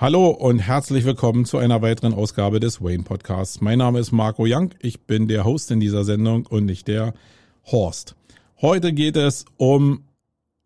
Hallo 0.00 0.28
und 0.28 0.60
herzlich 0.60 1.04
willkommen 1.04 1.44
zu 1.44 1.58
einer 1.58 1.82
weiteren 1.82 2.14
Ausgabe 2.14 2.60
des 2.60 2.80
Wayne 2.80 3.02
Podcasts. 3.02 3.60
Mein 3.60 3.78
Name 3.78 3.98
ist 3.98 4.12
Marco 4.12 4.44
Young. 4.46 4.70
Ich 4.78 5.00
bin 5.00 5.26
der 5.26 5.44
Host 5.44 5.72
in 5.72 5.80
dieser 5.80 6.04
Sendung 6.04 6.46
und 6.46 6.66
nicht 6.66 6.86
der 6.86 7.14
Horst. 7.66 8.14
Heute 8.60 8.92
geht 8.92 9.16
es 9.16 9.44
um 9.56 10.04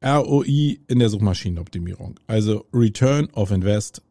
ROI 0.05 0.81
in 0.87 0.99
der 0.99 1.09
Suchmaschinenoptimierung, 1.09 2.21
also 2.27 2.67
Return 2.75 3.31
of 3.33 3.53
Invest 3.53 4.03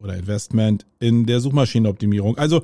oder 0.00 0.16
Investment 0.16 0.86
in 0.98 1.24
der 1.24 1.38
Suchmaschinenoptimierung. 1.38 2.36
Also 2.36 2.62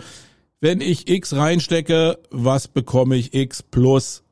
wenn 0.61 0.81
ich 0.81 1.09
X 1.09 1.35
reinstecke, 1.35 2.19
was 2.33 2.67
bekomme 2.67 3.15
ich 3.15 3.35
X 3.35 3.63
plus 3.63 4.25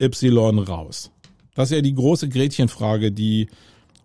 Y 0.00 0.60
raus? 0.60 1.10
Das 1.54 1.70
ist 1.70 1.76
ja 1.76 1.82
die 1.82 1.94
große 1.94 2.30
Gretchenfrage, 2.30 3.12
die 3.12 3.48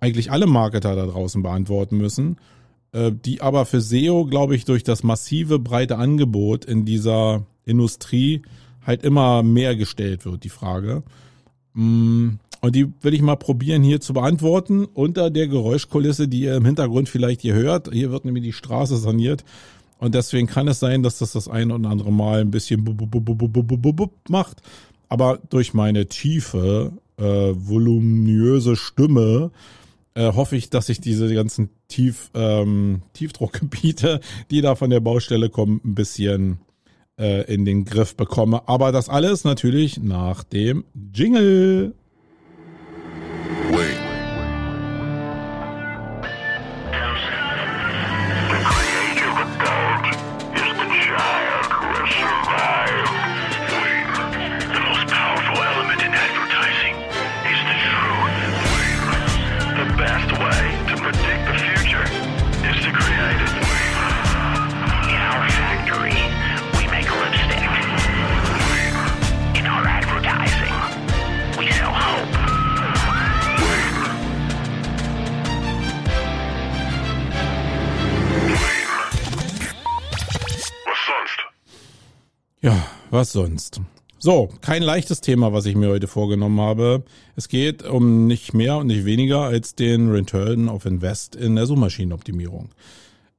eigentlich 0.01 0.29
alle 0.29 0.45
Marketer 0.45 0.97
da 0.97 1.05
draußen 1.05 1.41
beantworten 1.41 1.97
müssen. 1.97 2.35
Äh, 2.93 3.11
die 3.11 3.41
aber 3.41 3.65
für 3.65 3.81
SEO, 3.81 4.25
glaube 4.25 4.55
ich, 4.55 4.65
durch 4.65 4.83
das 4.83 5.03
massive 5.03 5.59
breite 5.59 5.97
Angebot 5.97 6.63
in 6.63 6.85
dieser 6.85 7.43
Industrie 7.65 8.43
halt 8.85 9.03
immer 9.03 9.41
mehr 9.41 9.75
gestellt 9.75 10.25
wird, 10.25 10.43
die 10.43 10.49
Frage. 10.49 11.03
Mm, 11.73 12.33
und 12.61 12.75
die 12.75 12.87
will 13.01 13.13
ich 13.13 13.21
mal 13.21 13.35
probieren 13.35 13.83
hier 13.83 13.99
zu 13.99 14.13
beantworten 14.13 14.85
unter 14.85 15.31
der 15.31 15.47
Geräuschkulisse, 15.47 16.27
die 16.27 16.41
ihr 16.41 16.55
im 16.55 16.65
Hintergrund 16.65 17.09
vielleicht 17.09 17.41
hier 17.41 17.55
hört. 17.55 17.91
Hier 17.91 18.11
wird 18.11 18.25
nämlich 18.25 18.43
die 18.43 18.53
Straße 18.53 18.97
saniert. 18.97 19.43
Und 19.97 20.15
deswegen 20.15 20.47
kann 20.47 20.67
es 20.67 20.79
sein, 20.79 21.01
dass 21.01 21.17
das 21.17 21.31
das 21.31 21.47
ein 21.47 21.71
oder 21.71 21.89
andere 21.89 22.11
Mal 22.11 22.41
ein 22.41 22.51
bisschen 22.51 22.85
macht. 24.29 24.61
Aber 25.09 25.39
durch 25.49 25.73
meine 25.73 26.05
tiefe, 26.07 26.93
äh, 27.17 27.23
voluminöse 27.23 28.75
Stimme 28.75 29.51
äh, 30.15 30.33
hoffe 30.33 30.55
ich, 30.55 30.69
dass 30.69 30.89
ich 30.89 31.01
diese 31.01 31.33
ganzen 31.33 31.69
Tief, 31.87 32.29
ähm, 32.33 33.01
Tiefdruckgebiete, 33.13 34.19
die 34.51 34.61
da 34.61 34.75
von 34.75 34.89
der 34.89 34.99
Baustelle 34.99 35.49
kommen, 35.49 35.81
ein 35.83 35.95
bisschen 35.95 36.59
äh, 37.19 37.51
in 37.53 37.65
den 37.65 37.85
Griff 37.85 38.15
bekomme. 38.15 38.67
Aber 38.67 38.91
das 38.91 39.09
alles 39.09 39.43
natürlich 39.43 39.99
nach 39.99 40.43
dem 40.43 40.83
Jingle. 41.13 41.93
Wait. 43.71 44.02
Was 83.13 83.31
sonst? 83.31 83.79
So, 84.17 84.49
kein 84.61 84.81
leichtes 84.81 85.21
Thema, 85.21 85.53
was 85.53 85.67
ich 85.67 85.75
mir 85.75 85.89
heute 85.89 86.07
vorgenommen 86.07 86.59
habe. 86.59 87.03
Es 87.35 87.47
geht 87.47 87.83
um 87.83 88.25
nicht 88.25 88.53
mehr 88.55 88.77
und 88.77 88.87
nicht 88.87 89.05
weniger 89.05 89.41
als 89.41 89.75
den 89.75 90.09
Return 90.09 90.67
of 90.67 90.85
Invest 90.85 91.35
in 91.35 91.55
der 91.55 91.67
Suchmaschinenoptimierung. 91.67 92.69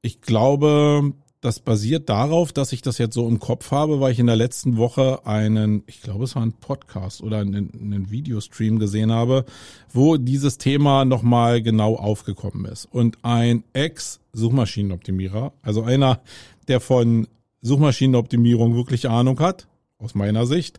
Ich 0.00 0.20
glaube, 0.20 1.12
das 1.40 1.58
basiert 1.58 2.08
darauf, 2.08 2.52
dass 2.52 2.72
ich 2.72 2.82
das 2.82 2.98
jetzt 2.98 3.14
so 3.14 3.26
im 3.26 3.40
Kopf 3.40 3.72
habe, 3.72 4.00
weil 4.00 4.12
ich 4.12 4.20
in 4.20 4.28
der 4.28 4.36
letzten 4.36 4.76
Woche 4.76 5.26
einen, 5.26 5.82
ich 5.86 6.02
glaube, 6.02 6.24
es 6.24 6.36
war 6.36 6.42
ein 6.42 6.52
Podcast 6.52 7.20
oder 7.20 7.38
einen, 7.38 7.72
einen 7.74 8.10
Videostream 8.10 8.78
gesehen 8.78 9.10
habe, 9.10 9.44
wo 9.92 10.18
dieses 10.18 10.56
Thema 10.56 11.04
nochmal 11.04 11.62
genau 11.62 11.96
aufgekommen 11.96 12.64
ist. 12.66 12.86
Und 12.86 13.18
ein 13.22 13.64
Ex-Suchmaschinenoptimierer, 13.72 15.52
also 15.62 15.82
einer, 15.82 16.20
der 16.68 16.78
von 16.78 17.26
Suchmaschinenoptimierung 17.64 18.76
wirklich 18.76 19.08
Ahnung 19.08 19.40
hat, 19.40 19.66
aus 19.98 20.14
meiner 20.14 20.46
Sicht, 20.46 20.78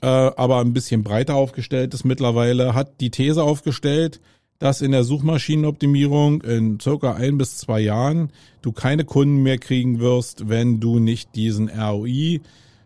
äh, 0.00 0.06
aber 0.06 0.60
ein 0.60 0.72
bisschen 0.72 1.02
breiter 1.02 1.34
aufgestellt 1.34 1.92
ist 1.92 2.04
mittlerweile, 2.04 2.74
hat 2.74 3.00
die 3.00 3.10
These 3.10 3.42
aufgestellt, 3.42 4.20
dass 4.58 4.80
in 4.80 4.92
der 4.92 5.04
Suchmaschinenoptimierung 5.04 6.40
in 6.42 6.80
circa 6.80 7.14
ein 7.14 7.36
bis 7.36 7.58
zwei 7.58 7.80
Jahren 7.80 8.30
du 8.62 8.72
keine 8.72 9.04
Kunden 9.04 9.42
mehr 9.42 9.58
kriegen 9.58 10.00
wirst, 10.00 10.48
wenn 10.48 10.80
du 10.80 10.98
nicht 10.98 11.34
diesen 11.34 11.68
ROI 11.68 12.40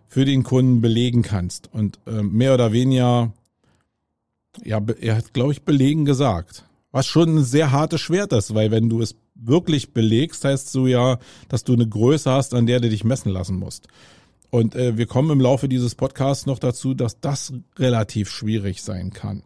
für 0.08 0.24
den 0.24 0.42
Kunden 0.42 0.80
belegen 0.80 1.22
kannst. 1.22 1.70
Und 1.72 1.98
äh, 2.06 2.22
mehr 2.22 2.54
oder 2.54 2.72
weniger, 2.72 3.32
ja, 4.64 4.80
er 5.00 5.16
hat, 5.16 5.32
glaube 5.32 5.52
ich, 5.52 5.62
belegen 5.62 6.04
gesagt. 6.04 6.64
Was 6.90 7.06
schon 7.06 7.36
ein 7.36 7.44
sehr 7.44 7.70
hartes 7.70 8.00
Schwert 8.00 8.32
ist, 8.32 8.52
weil 8.54 8.72
wenn 8.72 8.88
du 8.88 9.00
es 9.00 9.14
wirklich 9.42 9.92
belegst, 9.92 10.44
heißt 10.44 10.74
du 10.74 10.86
ja, 10.86 11.18
dass 11.48 11.64
du 11.64 11.72
eine 11.72 11.88
Größe 11.88 12.30
hast, 12.30 12.54
an 12.54 12.66
der 12.66 12.80
du 12.80 12.88
dich 12.88 13.04
messen 13.04 13.32
lassen 13.32 13.56
musst. 13.56 13.88
Und 14.50 14.74
äh, 14.74 14.96
wir 14.96 15.06
kommen 15.06 15.30
im 15.30 15.40
Laufe 15.40 15.68
dieses 15.68 15.94
Podcasts 15.94 16.46
noch 16.46 16.58
dazu, 16.58 16.94
dass 16.94 17.20
das 17.20 17.52
relativ 17.78 18.30
schwierig 18.30 18.82
sein 18.82 19.12
kann. 19.12 19.42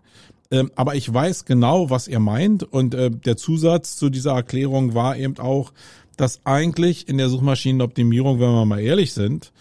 Ähm, 0.51 0.71
aber 0.77 0.95
ich 0.95 1.13
weiß 1.13 1.45
genau, 1.45 1.91
was 1.91 2.09
er 2.09 2.21
meint. 2.21 2.63
Und 2.63 2.95
äh, 2.95 3.11
der 3.11 3.37
Zusatz 3.37 3.97
zu 3.97 4.09
dieser 4.09 4.33
Erklärung 4.33 4.95
war 4.95 5.17
eben 5.17 5.39
auch, 5.39 5.73
dass 6.17 6.41
eigentlich 6.45 7.09
in 7.09 7.19
der 7.19 7.29
Suchmaschinenoptimierung, 7.29 8.41
wenn 8.41 8.51
wir 8.51 8.65
mal 8.65 8.81
ehrlich 8.81 9.13
sind, 9.13 9.53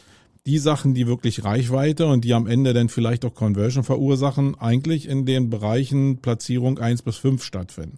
die 0.46 0.60
Sachen, 0.60 0.94
die 0.94 1.08
wirklich 1.08 1.44
Reichweite 1.44 2.06
und 2.08 2.26
die 2.26 2.34
am 2.34 2.48
Ende 2.48 2.74
dann 2.74 2.90
vielleicht 2.90 3.26
auch 3.26 3.34
Conversion 3.34 3.84
verursachen, 3.84 4.60
eigentlich 4.60 5.08
in 5.08 5.26
den 5.26 5.50
Bereichen 5.50 6.18
Platzierung 6.18 6.80
eins 6.80 7.02
bis 7.02 7.16
fünf 7.16 7.44
stattfinden. 7.44 7.98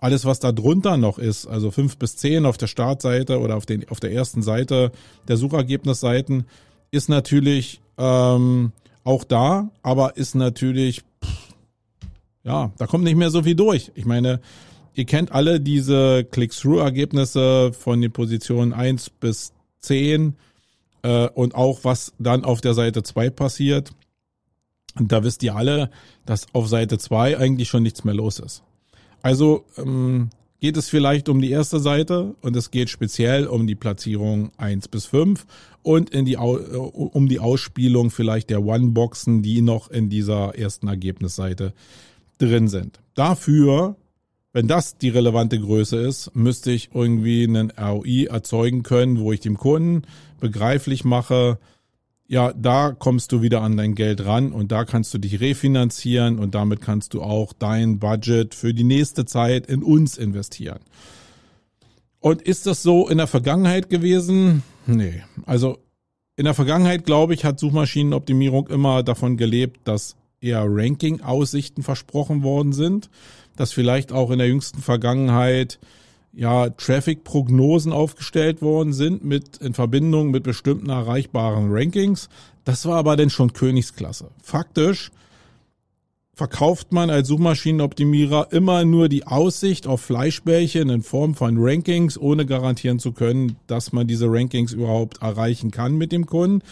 Alles, 0.00 0.24
was 0.24 0.40
da 0.40 0.50
drunter 0.50 0.96
noch 0.96 1.18
ist, 1.18 1.46
also 1.46 1.70
fünf 1.70 1.98
bis 1.98 2.16
zehn 2.16 2.46
auf 2.46 2.56
der 2.56 2.68
Startseite 2.68 3.38
oder 3.38 3.56
auf, 3.56 3.66
den, 3.66 3.86
auf 3.90 4.00
der 4.00 4.12
ersten 4.12 4.42
Seite 4.42 4.92
der 5.28 5.36
Suchergebnisseiten, 5.36 6.46
ist 6.90 7.10
natürlich 7.10 7.82
ähm, 7.98 8.72
auch 9.04 9.24
da, 9.24 9.70
aber 9.82 10.16
ist 10.16 10.34
natürlich, 10.34 11.02
pff, 11.22 11.54
ja, 12.44 12.72
da 12.78 12.86
kommt 12.86 13.04
nicht 13.04 13.16
mehr 13.16 13.30
so 13.30 13.42
viel 13.42 13.54
durch. 13.54 13.92
Ich 13.94 14.06
meine, 14.06 14.40
ihr 14.94 15.04
kennt 15.04 15.32
alle 15.32 15.60
diese 15.60 16.24
Click-Through-Ergebnisse 16.24 17.72
von 17.74 18.00
den 18.00 18.10
Positionen 18.10 18.72
eins 18.72 19.10
bis 19.10 19.52
zehn 19.80 20.34
äh, 21.02 21.28
und 21.28 21.54
auch 21.54 21.80
was 21.82 22.14
dann 22.18 22.44
auf 22.44 22.62
der 22.62 22.72
Seite 22.72 23.02
zwei 23.02 23.28
passiert. 23.28 23.90
Und 24.98 25.12
da 25.12 25.22
wisst 25.22 25.42
ihr 25.42 25.54
alle, 25.54 25.90
dass 26.24 26.46
auf 26.54 26.68
Seite 26.68 26.98
zwei 26.98 27.36
eigentlich 27.38 27.68
schon 27.68 27.82
nichts 27.82 28.02
mehr 28.04 28.14
los 28.14 28.38
ist. 28.38 28.62
Also 29.22 29.64
ähm, 29.76 30.30
geht 30.60 30.76
es 30.76 30.88
vielleicht 30.88 31.28
um 31.28 31.40
die 31.40 31.50
erste 31.50 31.80
Seite 31.80 32.34
und 32.42 32.54
es 32.54 32.70
geht 32.70 32.90
speziell 32.90 33.46
um 33.46 33.66
die 33.66 33.74
Platzierung 33.74 34.52
eins 34.56 34.88
bis 34.88 35.06
fünf 35.06 35.46
und 35.82 36.10
in 36.10 36.24
die, 36.24 36.34
äh, 36.34 36.36
um 36.36 37.28
die 37.28 37.40
Ausspielung 37.40 38.10
vielleicht 38.10 38.50
der 38.50 38.62
One-Boxen, 38.62 39.42
die 39.42 39.62
noch 39.62 39.90
in 39.90 40.08
dieser 40.10 40.56
ersten 40.56 40.88
Ergebnisseite 40.88 41.72
drin 42.38 42.68
sind. 42.68 43.00
Dafür, 43.14 43.96
wenn 44.52 44.68
das 44.68 44.98
die 44.98 45.08
relevante 45.08 45.58
Größe 45.58 45.96
ist, 45.96 46.34
müsste 46.34 46.70
ich 46.70 46.90
irgendwie 46.94 47.44
einen 47.44 47.70
ROI 47.70 48.26
erzeugen 48.26 48.82
können, 48.82 49.20
wo 49.20 49.32
ich 49.32 49.40
dem 49.40 49.56
Kunden 49.56 50.02
begreiflich 50.40 51.04
mache, 51.04 51.58
ja, 52.30 52.52
da 52.52 52.94
kommst 52.96 53.32
du 53.32 53.42
wieder 53.42 53.60
an 53.60 53.76
dein 53.76 53.96
Geld 53.96 54.24
ran 54.24 54.52
und 54.52 54.70
da 54.70 54.84
kannst 54.84 55.12
du 55.12 55.18
dich 55.18 55.40
refinanzieren 55.40 56.38
und 56.38 56.54
damit 56.54 56.80
kannst 56.80 57.12
du 57.12 57.22
auch 57.22 57.52
dein 57.52 57.98
Budget 57.98 58.54
für 58.54 58.72
die 58.72 58.84
nächste 58.84 59.24
Zeit 59.24 59.66
in 59.66 59.82
uns 59.82 60.16
investieren. 60.16 60.78
Und 62.20 62.40
ist 62.40 62.66
das 62.66 62.84
so 62.84 63.08
in 63.08 63.18
der 63.18 63.26
Vergangenheit 63.26 63.90
gewesen? 63.90 64.62
Nee. 64.86 65.24
Also 65.44 65.78
in 66.36 66.44
der 66.44 66.54
Vergangenheit, 66.54 67.04
glaube 67.04 67.34
ich, 67.34 67.44
hat 67.44 67.58
Suchmaschinenoptimierung 67.58 68.68
immer 68.68 69.02
davon 69.02 69.36
gelebt, 69.36 69.80
dass 69.82 70.14
eher 70.40 70.64
Ranking-Aussichten 70.64 71.82
versprochen 71.82 72.44
worden 72.44 72.72
sind, 72.72 73.10
dass 73.56 73.72
vielleicht 73.72 74.12
auch 74.12 74.30
in 74.30 74.38
der 74.38 74.46
jüngsten 74.46 74.80
Vergangenheit 74.80 75.80
ja 76.32 76.70
Traffic-Prognosen 76.70 77.92
aufgestellt 77.92 78.62
worden 78.62 78.92
sind 78.92 79.24
mit 79.24 79.56
in 79.58 79.74
Verbindung 79.74 80.30
mit 80.30 80.44
bestimmten 80.44 80.90
erreichbaren 80.90 81.68
Rankings. 81.70 82.28
Das 82.64 82.86
war 82.86 82.96
aber 82.96 83.16
dann 83.16 83.30
schon 83.30 83.52
Königsklasse. 83.52 84.30
Faktisch 84.42 85.10
verkauft 86.40 86.90
man 86.92 87.10
als 87.10 87.28
Suchmaschinenoptimierer 87.28 88.48
immer 88.50 88.86
nur 88.86 89.10
die 89.10 89.26
Aussicht 89.26 89.86
auf 89.86 90.00
Fleischbällchen 90.00 90.88
in 90.88 91.02
Form 91.02 91.34
von 91.34 91.56
Rankings, 91.58 92.16
ohne 92.16 92.46
garantieren 92.46 92.98
zu 92.98 93.12
können, 93.12 93.56
dass 93.66 93.92
man 93.92 94.06
diese 94.06 94.26
Rankings 94.26 94.72
überhaupt 94.72 95.20
erreichen 95.20 95.70
kann 95.70 95.98
mit 95.98 96.12
dem 96.12 96.24
Kunden, 96.24 96.62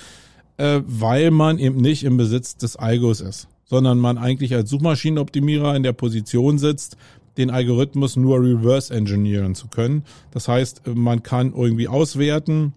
äh, 0.57 0.81
weil 0.87 1.31
man 1.31 1.59
eben 1.59 1.83
nicht 1.83 2.05
im 2.05 2.17
Besitz 2.17 2.57
des 2.57 2.77
Algos 2.77 3.21
ist, 3.21 3.49
sondern 3.67 3.99
man 3.99 4.17
eigentlich 4.17 4.55
als 4.55 4.71
Suchmaschinenoptimierer 4.71 5.77
in 5.77 5.83
der 5.83 5.93
Position 5.93 6.57
sitzt, 6.57 6.97
den 7.38 7.50
Algorithmus 7.50 8.17
nur 8.17 8.40
reverse 8.40 8.93
engineeren 8.93 9.55
zu 9.55 9.69
können. 9.69 10.05
Das 10.32 10.49
heißt, 10.49 10.82
man 10.94 11.23
kann 11.23 11.55
irgendwie 11.55 11.88
auswerten, 11.88 12.75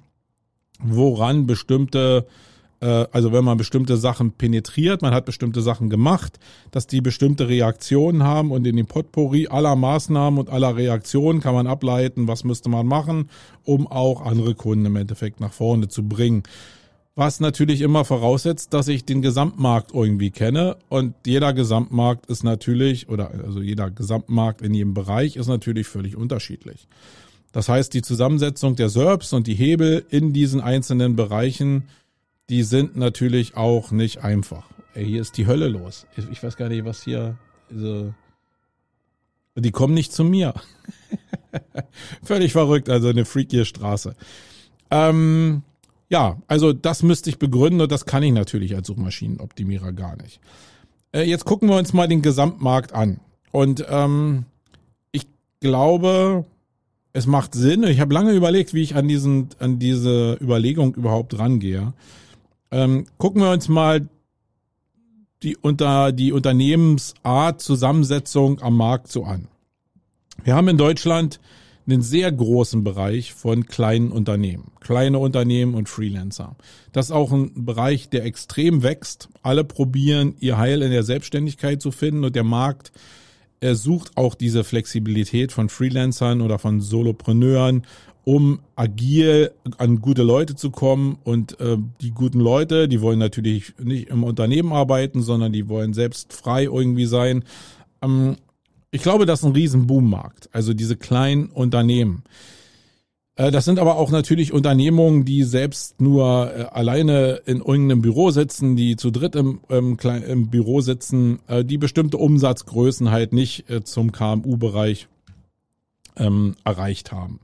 woran 0.79 1.47
bestimmte 1.47 2.25
äh, 2.81 3.05
also 3.11 3.31
wenn 3.31 3.45
man 3.45 3.57
bestimmte 3.57 3.95
Sachen 3.95 4.31
penetriert, 4.31 5.01
man 5.01 5.13
hat 5.13 5.25
bestimmte 5.25 5.61
Sachen 5.61 5.89
gemacht, 5.89 6.39
dass 6.71 6.87
die 6.87 7.01
bestimmte 7.01 7.47
Reaktionen 7.47 8.23
haben 8.23 8.51
und 8.51 8.65
in 8.67 8.75
dem 8.75 8.87
Potpourri 8.87 9.47
aller 9.47 9.75
Maßnahmen 9.75 10.39
und 10.39 10.49
aller 10.49 10.75
Reaktionen 10.75 11.39
kann 11.39 11.53
man 11.53 11.67
ableiten, 11.67 12.27
was 12.27 12.43
müsste 12.43 12.69
man 12.69 12.87
machen, 12.87 13.29
um 13.63 13.87
auch 13.87 14.21
andere 14.25 14.55
Kunden 14.55 14.85
im 14.85 14.95
Endeffekt 14.95 15.39
nach 15.39 15.53
vorne 15.53 15.87
zu 15.87 16.03
bringen. 16.03 16.43
Was 17.15 17.39
natürlich 17.39 17.81
immer 17.81 18.05
voraussetzt, 18.05 18.73
dass 18.73 18.87
ich 18.87 19.03
den 19.03 19.21
Gesamtmarkt 19.21 19.93
irgendwie 19.93 20.31
kenne 20.31 20.77
und 20.87 21.13
jeder 21.25 21.53
Gesamtmarkt 21.53 22.27
ist 22.27 22.43
natürlich, 22.43 23.09
oder 23.09 23.31
also 23.31 23.61
jeder 23.61 23.91
Gesamtmarkt 23.91 24.61
in 24.61 24.73
jedem 24.73 24.93
Bereich 24.93 25.35
ist 25.35 25.47
natürlich 25.47 25.87
völlig 25.87 26.15
unterschiedlich. 26.15 26.87
Das 27.51 27.67
heißt, 27.67 27.93
die 27.93 28.01
Zusammensetzung 28.01 28.77
der 28.77 28.87
SERPs 28.87 29.33
und 29.33 29.45
die 29.47 29.55
Hebel 29.55 30.05
in 30.09 30.31
diesen 30.31 30.61
einzelnen 30.61 31.17
Bereichen 31.17 31.83
die 32.51 32.63
sind 32.63 32.97
natürlich 32.97 33.55
auch 33.55 33.91
nicht 33.91 34.25
einfach. 34.25 34.65
Ey, 34.93 35.05
hier 35.05 35.21
ist 35.21 35.37
die 35.37 35.47
Hölle 35.47 35.69
los. 35.69 36.05
Ich 36.31 36.43
weiß 36.43 36.57
gar 36.57 36.67
nicht, 36.67 36.83
was 36.83 37.01
hier. 37.01 37.37
So 37.73 38.13
die 39.55 39.71
kommen 39.71 39.93
nicht 39.93 40.11
zu 40.11 40.25
mir. 40.25 40.53
Völlig 42.23 42.51
verrückt, 42.51 42.89
also 42.89 43.07
eine 43.07 43.23
freaky 43.23 43.63
Straße. 43.63 44.15
Ähm, 44.89 45.63
ja, 46.11 46.37
also 46.47 46.73
das 46.73 47.03
müsste 47.03 47.29
ich 47.29 47.39
begründen 47.39 47.79
und 47.79 47.91
das 47.91 48.05
kann 48.05 48.21
ich 48.21 48.33
natürlich 48.33 48.75
als 48.75 48.87
Suchmaschinenoptimierer 48.87 49.93
gar 49.93 50.17
nicht. 50.21 50.41
Äh, 51.13 51.23
jetzt 51.23 51.45
gucken 51.45 51.69
wir 51.69 51.77
uns 51.77 51.93
mal 51.93 52.07
den 52.07 52.21
Gesamtmarkt 52.21 52.93
an. 52.93 53.21
Und 53.51 53.85
ähm, 53.89 54.43
ich 55.13 55.25
glaube, 55.61 56.45
es 57.13 57.27
macht 57.27 57.55
Sinn. 57.55 57.83
Ich 57.83 58.01
habe 58.01 58.13
lange 58.13 58.33
überlegt, 58.33 58.73
wie 58.73 58.81
ich 58.81 58.95
an 58.95 59.07
diesen, 59.07 59.49
an 59.59 59.79
diese 59.79 60.37
Überlegung 60.41 60.95
überhaupt 60.95 61.39
rangehe. 61.39 61.93
Ähm, 62.71 63.05
gucken 63.17 63.41
wir 63.41 63.51
uns 63.51 63.69
mal 63.69 64.07
die 65.43 65.55
unter 65.55 66.11
die 66.11 66.33
Unternehmensart 66.33 67.61
Zusammensetzung 67.61 68.61
am 68.61 68.75
Markt 68.75 69.09
so 69.09 69.23
an. 69.23 69.47
Wir 70.43 70.55
haben 70.55 70.67
in 70.67 70.77
Deutschland 70.77 71.39
einen 71.91 72.01
sehr 72.01 72.31
großen 72.31 72.83
Bereich 72.83 73.33
von 73.33 73.65
kleinen 73.65 74.11
Unternehmen, 74.11 74.71
kleine 74.79 75.19
Unternehmen 75.19 75.75
und 75.75 75.89
Freelancer. 75.89 76.55
Das 76.91 77.07
ist 77.07 77.11
auch 77.11 77.31
ein 77.31 77.65
Bereich, 77.65 78.09
der 78.09 78.25
extrem 78.25 78.83
wächst. 78.83 79.29
Alle 79.43 79.63
probieren 79.63 80.35
ihr 80.39 80.57
Heil 80.57 80.81
in 80.81 80.91
der 80.91 81.03
Selbstständigkeit 81.03 81.81
zu 81.81 81.91
finden 81.91 82.23
und 82.23 82.35
der 82.35 82.43
Markt 82.43 82.91
er 83.63 83.75
sucht 83.75 84.17
auch 84.17 84.33
diese 84.33 84.63
Flexibilität 84.63 85.51
von 85.51 85.69
Freelancern 85.69 86.41
oder 86.41 86.57
von 86.57 86.81
Solopreneuren 86.81 87.83
um 88.23 88.59
agil 88.75 89.51
an 89.77 89.99
gute 89.99 90.23
Leute 90.23 90.55
zu 90.55 90.69
kommen. 90.71 91.17
Und 91.23 91.59
äh, 91.59 91.77
die 92.01 92.11
guten 92.11 92.39
Leute, 92.39 92.87
die 92.87 93.01
wollen 93.01 93.19
natürlich 93.19 93.73
nicht 93.79 94.09
im 94.09 94.23
Unternehmen 94.23 94.73
arbeiten, 94.73 95.21
sondern 95.21 95.53
die 95.53 95.67
wollen 95.69 95.93
selbst 95.93 96.33
frei 96.33 96.63
irgendwie 96.65 97.05
sein. 97.05 97.43
Ähm, 98.01 98.37
ich 98.91 99.01
glaube, 99.01 99.25
das 99.25 99.39
ist 99.39 99.45
ein 99.45 99.53
riesen 99.53 99.87
Boommarkt. 99.87 100.49
Also 100.51 100.73
diese 100.73 100.97
kleinen 100.97 101.47
Unternehmen. 101.47 102.23
Äh, 103.35 103.51
das 103.51 103.65
sind 103.65 103.79
aber 103.79 103.95
auch 103.95 104.11
natürlich 104.11 104.53
Unternehmungen, 104.53 105.25
die 105.25 105.43
selbst 105.43 106.01
nur 106.01 106.51
äh, 106.53 106.63
alleine 106.63 107.41
in 107.45 107.57
irgendeinem 107.57 108.01
Büro 108.01 108.31
sitzen, 108.31 108.75
die 108.75 108.97
zu 108.97 109.09
dritt 109.09 109.35
im, 109.35 109.61
im, 109.69 109.97
im 110.27 110.49
Büro 110.49 110.81
sitzen, 110.81 111.39
äh, 111.47 111.63
die 111.63 111.77
bestimmte 111.77 112.17
Umsatzgrößen 112.17 113.11
halt 113.11 113.33
nicht 113.33 113.65
zum 113.85 114.11
KMU-Bereich 114.11 115.07
ähm, 116.17 116.55
erreicht 116.63 117.11
haben. 117.11 117.39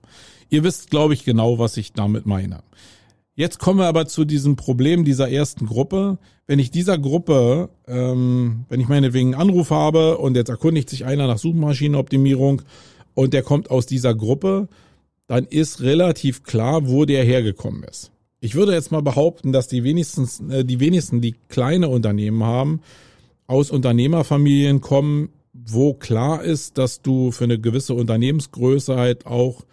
Ihr 0.50 0.64
wisst, 0.64 0.90
glaube 0.90 1.14
ich, 1.14 1.24
genau, 1.24 1.60
was 1.60 1.78
ich 1.78 1.94
damit 1.94 2.26
meine. 2.26 2.62
Jetzt 3.38 3.60
kommen 3.60 3.78
wir 3.78 3.86
aber 3.86 4.08
zu 4.08 4.26
diesem 4.26 4.56
Problem 4.56 5.06
dieser 5.06 5.30
ersten 5.30 5.68
Gruppe. 5.68 6.18
Wenn 6.48 6.58
ich 6.58 6.72
dieser 6.72 6.98
Gruppe, 6.98 7.70
ähm, 7.88 8.66
wenn 8.68 8.80
ich 8.80 8.88
meinetwegen 8.88 9.36
einen 9.36 9.50
Anruf 9.50 9.70
habe 9.70 10.18
und 10.18 10.36
jetzt 10.36 10.50
erkundigt 10.50 10.90
sich 10.90 11.06
einer 11.06 11.28
nach 11.28 11.38
Suchmaschinenoptimierung 11.38 12.64
und 13.14 13.36
der 13.36 13.44
kommt 13.44 13.70
aus 13.70 13.86
dieser 13.86 14.16
Gruppe, 14.16 14.68
dann 15.28 15.46
ist 15.46 15.82
relativ 15.82 16.42
klar, 16.42 16.88
wo 16.88 17.06
der 17.06 17.24
hergekommen 17.24 17.84
ist. 17.84 18.12
Ich 18.40 18.56
würde 18.56 18.74
jetzt 18.74 18.92
mal 18.92 19.04
behaupten, 19.04 19.52
dass 19.52 19.68
die 19.68 19.84
wenigstens, 19.84 20.42
äh, 20.50 20.66
die 20.66 20.80
wenigsten, 20.80 21.22
die 21.22 21.36
kleine 21.48 21.90
Unternehmen 21.90 22.44
haben, 22.44 22.82
aus 23.46 23.70
Unternehmerfamilien 23.70 24.82
kommen, 24.82 25.30
wo 25.54 25.94
klar 25.94 26.44
ist, 26.44 26.80
dass 26.80 27.04
du 27.04 27.30
für 27.30 27.44
eine 27.44 27.60
gewisse 27.60 27.94
Unternehmensgröße 27.94 28.96
halt 28.96 29.28
auch 29.28 29.64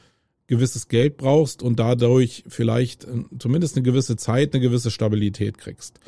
gewisses 0.46 0.88
Geld 0.88 1.16
brauchst 1.16 1.62
und 1.62 1.78
dadurch 1.78 2.44
vielleicht 2.48 3.04
äh, 3.04 3.24
zumindest 3.38 3.76
eine 3.76 3.82
gewisse 3.82 4.16
Zeit, 4.16 4.54
eine 4.54 4.62
gewisse 4.62 4.90
Stabilität 4.90 5.58
kriegst. 5.58 6.00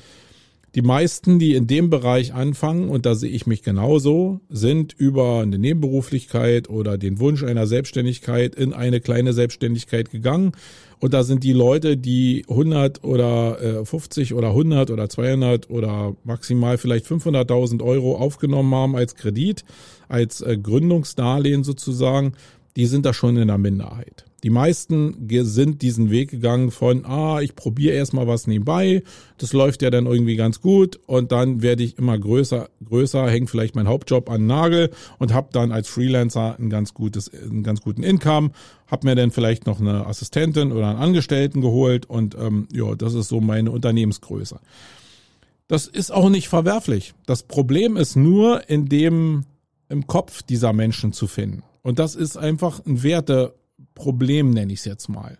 Die 0.76 0.82
meisten, 0.82 1.38
die 1.38 1.54
in 1.54 1.66
dem 1.66 1.88
Bereich 1.88 2.34
anfangen, 2.34 2.90
und 2.90 3.06
da 3.06 3.14
sehe 3.14 3.30
ich 3.30 3.46
mich 3.46 3.62
genauso, 3.62 4.40
sind 4.50 4.92
über 4.92 5.40
eine 5.40 5.58
Nebenberuflichkeit 5.58 6.68
oder 6.68 6.98
den 6.98 7.18
Wunsch 7.18 7.42
einer 7.44 7.66
Selbstständigkeit 7.66 8.54
in 8.54 8.74
eine 8.74 9.00
kleine 9.00 9.32
Selbstständigkeit 9.32 10.10
gegangen. 10.10 10.52
Und 10.98 11.14
da 11.14 11.22
sind 11.22 11.44
die 11.44 11.54
Leute, 11.54 11.96
die 11.96 12.44
100 12.50 13.04
oder 13.04 13.86
50 13.86 14.30
äh, 14.30 14.34
oder 14.34 14.48
100 14.48 14.90
oder 14.90 15.08
200 15.08 15.70
oder 15.70 16.14
maximal 16.24 16.76
vielleicht 16.76 17.06
500.000 17.06 17.82
Euro 17.82 18.16
aufgenommen 18.16 18.74
haben 18.74 18.96
als 18.96 19.14
Kredit, 19.14 19.64
als 20.08 20.42
äh, 20.42 20.58
Gründungsdarlehen 20.58 21.64
sozusagen, 21.64 22.34
die 22.76 22.86
sind 22.86 23.06
da 23.06 23.12
schon 23.12 23.36
in 23.36 23.48
der 23.48 23.58
Minderheit. 23.58 24.26
Die 24.42 24.50
meisten 24.50 25.28
sind 25.28 25.82
diesen 25.82 26.10
Weg 26.10 26.30
gegangen 26.30 26.70
von, 26.70 27.04
ah, 27.06 27.40
ich 27.40 27.56
probiere 27.56 27.96
erstmal 27.96 28.28
was 28.28 28.46
nebenbei, 28.46 29.02
das 29.38 29.52
läuft 29.52 29.82
ja 29.82 29.90
dann 29.90 30.06
irgendwie 30.06 30.36
ganz 30.36 30.60
gut 30.60 31.00
und 31.06 31.32
dann 31.32 31.62
werde 31.62 31.82
ich 31.82 31.98
immer 31.98 32.16
größer, 32.16 32.68
größer, 32.84 33.28
hängt 33.28 33.50
vielleicht 33.50 33.74
mein 33.74 33.88
Hauptjob 33.88 34.30
an 34.30 34.42
den 34.42 34.46
Nagel 34.46 34.90
und 35.18 35.32
habe 35.32 35.48
dann 35.52 35.72
als 35.72 35.88
Freelancer 35.88 36.56
ein 36.60 36.70
ganz 36.70 36.94
gutes, 36.94 37.32
einen 37.32 37.64
ganz 37.64 37.80
guten 37.80 38.02
Income, 38.02 38.50
habe 38.86 39.08
mir 39.08 39.16
dann 39.16 39.30
vielleicht 39.30 39.66
noch 39.66 39.80
eine 39.80 40.06
Assistentin 40.06 40.70
oder 40.70 40.90
einen 40.90 40.98
Angestellten 40.98 41.62
geholt 41.62 42.06
und 42.06 42.36
ähm, 42.38 42.68
ja, 42.72 42.94
das 42.94 43.14
ist 43.14 43.28
so 43.28 43.40
meine 43.40 43.70
Unternehmensgröße. 43.70 44.60
Das 45.66 45.88
ist 45.88 46.12
auch 46.12 46.28
nicht 46.28 46.48
verwerflich. 46.48 47.14
Das 47.24 47.42
Problem 47.42 47.96
ist 47.96 48.14
nur 48.14 48.68
in 48.68 48.86
dem 48.86 49.44
im 49.88 50.06
Kopf 50.06 50.42
dieser 50.42 50.72
Menschen 50.72 51.12
zu 51.12 51.26
finden. 51.26 51.62
Und 51.86 51.98
das 52.00 52.16
ist 52.16 52.36
einfach 52.36 52.84
ein 52.84 53.04
Werte 53.04 53.54
Problem, 53.94 54.50
nenne 54.50 54.72
ich 54.72 54.80
es 54.80 54.84
jetzt 54.86 55.08
mal. 55.08 55.38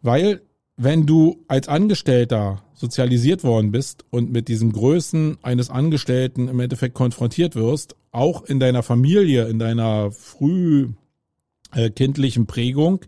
Weil, 0.00 0.40
wenn 0.78 1.04
du 1.04 1.44
als 1.46 1.68
Angestellter 1.68 2.62
sozialisiert 2.72 3.44
worden 3.44 3.70
bist 3.70 4.06
und 4.08 4.32
mit 4.32 4.48
diesen 4.48 4.72
Größen 4.72 5.36
eines 5.42 5.68
Angestellten 5.68 6.48
im 6.48 6.58
Endeffekt 6.58 6.94
konfrontiert 6.94 7.54
wirst, 7.54 7.96
auch 8.12 8.44
in 8.44 8.60
deiner 8.60 8.82
Familie, 8.82 9.46
in 9.48 9.58
deiner 9.58 10.10
frühkindlichen 10.10 12.44
äh, 12.44 12.46
Prägung, 12.46 13.00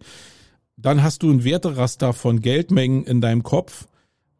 dann 0.77 1.03
hast 1.03 1.23
du 1.23 1.31
ein 1.31 1.45
Werteraster 1.45 2.13
von 2.13 2.41
Geldmengen 2.41 3.07
in 3.07 3.23
deinem 3.23 3.43
Kopf, 3.43 3.89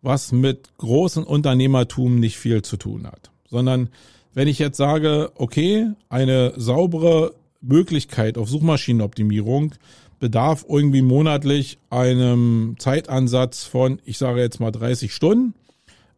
was 0.03 0.31
mit 0.31 0.77
großem 0.77 1.25
Unternehmertum 1.25 2.21
nicht 2.21 2.37
viel 2.37 2.61
zu 2.61 2.77
tun 2.77 3.07
hat. 3.07 3.31
Sondern 3.49 3.89
wenn 4.35 4.47
ich 4.47 4.59
jetzt 4.59 4.77
sage, 4.77 5.33
okay, 5.37 5.87
eine 6.11 6.53
saubere 6.59 7.33
Möglichkeit 7.61 8.39
auf 8.39 8.49
Suchmaschinenoptimierung 8.49 9.75
bedarf 10.19 10.65
irgendwie 10.69 11.03
monatlich 11.03 11.79
einem 11.91 12.77
Zeitansatz 12.79 13.65
von, 13.65 14.01
ich 14.05 14.19
sage 14.19 14.41
jetzt 14.41 14.61
mal 14.61 14.71
30 14.71 15.15
Stunden, 15.15 15.55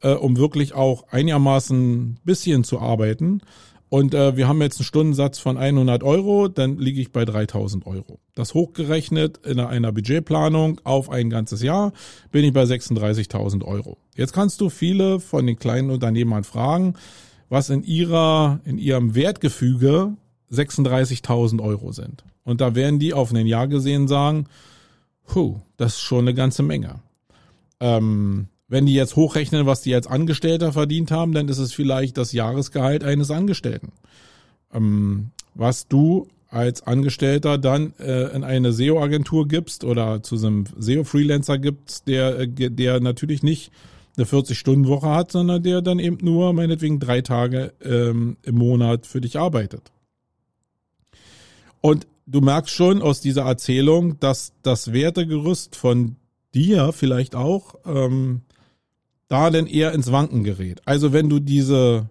äh, 0.03 0.13
um 0.13 0.37
wirklich 0.37 0.75
auch 0.75 1.09
einigermaßen 1.11 2.19
bisschen 2.25 2.65
zu 2.65 2.81
arbeiten. 2.81 3.43
Und 3.91 4.15
äh, 4.15 4.37
wir 4.37 4.47
haben 4.47 4.63
jetzt 4.63 4.79
einen 4.79 4.85
Stundensatz 4.85 5.41
von 5.41 5.59
100 5.59 6.05
Euro, 6.05 6.47
dann 6.47 6.79
liege 6.79 7.01
ich 7.01 7.11
bei 7.11 7.25
3000 7.25 7.87
Euro. 7.87 8.21
Das 8.37 8.55
hochgerechnet 8.55 9.45
in 9.45 9.59
einer 9.59 9.91
Budgetplanung 9.91 10.81
auf 10.85 11.11
ein 11.11 11.29
ganzes 11.29 11.61
Jahr 11.61 11.93
bin 12.31 12.45
ich 12.45 12.53
bei 12.53 12.63
36.000 12.63 13.65
Euro. 13.65 13.99
Jetzt 14.15 14.33
kannst 14.33 14.61
du 14.61 14.71
viele 14.71 15.19
von 15.19 15.45
den 15.45 15.59
kleinen 15.59 15.91
Unternehmern 15.91 16.45
fragen, 16.45 16.95
was 17.49 17.69
in 17.69 17.83
ihrer, 17.83 18.61
in 18.65 18.79
ihrem 18.79 19.17
Wertgefüge 19.17 20.17
36.000 20.53 21.63
Euro 21.63 21.93
sind. 21.93 22.25
Und 22.45 22.61
da 22.61 22.75
werden 22.75 22.99
die 22.99 23.15
auf 23.15 23.33
ein 23.33 23.47
Jahr 23.47 23.69
gesehen 23.69 24.09
sagen, 24.09 24.47
puh, 25.27 25.61
das 25.77 25.95
ist 25.95 26.01
schon 26.01 26.21
eine 26.21 26.35
ganze 26.35 26.63
Menge. 26.63 27.01
Ähm, 27.79 28.49
wenn 28.69 28.87
die 28.87 28.95
jetzt 28.95 29.17
hochrechnen, 29.17 29.67
was 29.67 29.83
die 29.83 29.95
als 29.95 30.07
Angestellter 30.07 30.73
verdient 30.73 31.11
haben, 31.11 31.33
dann 31.33 31.49
ist 31.49 31.59
es 31.59 31.73
vielleicht 31.73 32.17
das 32.17 32.33
Jahresgehalt 32.33 33.05
eines 33.05 33.31
Angestellten. 33.31 33.93
Ähm, 34.73 35.31
was 35.55 35.89
du 35.89 36.29
als 36.49 36.87
Angestellter 36.87 37.59
dann 37.59 37.95
äh, 37.99 38.35
in 38.35 38.45
eine 38.45 38.73
SEO-Agentur 38.73 39.47
gibst 39.47 39.85
oder 39.85 40.23
zu 40.23 40.37
einem 40.37 40.65
SEO-Freelancer 40.79 41.59
gibst, 41.59 42.09
der, 42.09 42.41
äh, 42.41 42.49
der 42.49 43.01
natürlich 43.01 43.43
nicht 43.43 43.73
eine 44.17 44.27
40-Stunden-Woche 44.27 45.09
hat, 45.09 45.33
sondern 45.33 45.63
der 45.63 45.81
dann 45.83 45.99
eben 45.99 46.19
nur 46.23 46.53
meinetwegen 46.53 46.99
drei 46.99 47.21
Tage 47.21 47.73
ähm, 47.83 48.37
im 48.43 48.57
Monat 48.57 49.07
für 49.07 49.21
dich 49.21 49.39
arbeitet. 49.39 49.93
Und 51.81 52.07
du 52.27 52.41
merkst 52.41 52.75
schon 52.75 53.03
aus 53.03 53.21
dieser 53.21 53.43
Erzählung, 53.43 54.19
dass 54.21 54.53
das 54.63 54.93
Wertegerüst 54.93 55.77
von 55.77 56.17
dir 56.55 56.93
vielleicht 56.93 57.35
auch 57.35 57.77
ähm, 57.85 58.43
da 59.29 59.51
denn 59.51 59.67
eher 59.67 59.93
ins 59.93 60.11
Wanken 60.11 60.43
gerät. 60.45 60.83
Also 60.85 61.13
wenn 61.13 61.29
du 61.29 61.39
diese, 61.39 62.09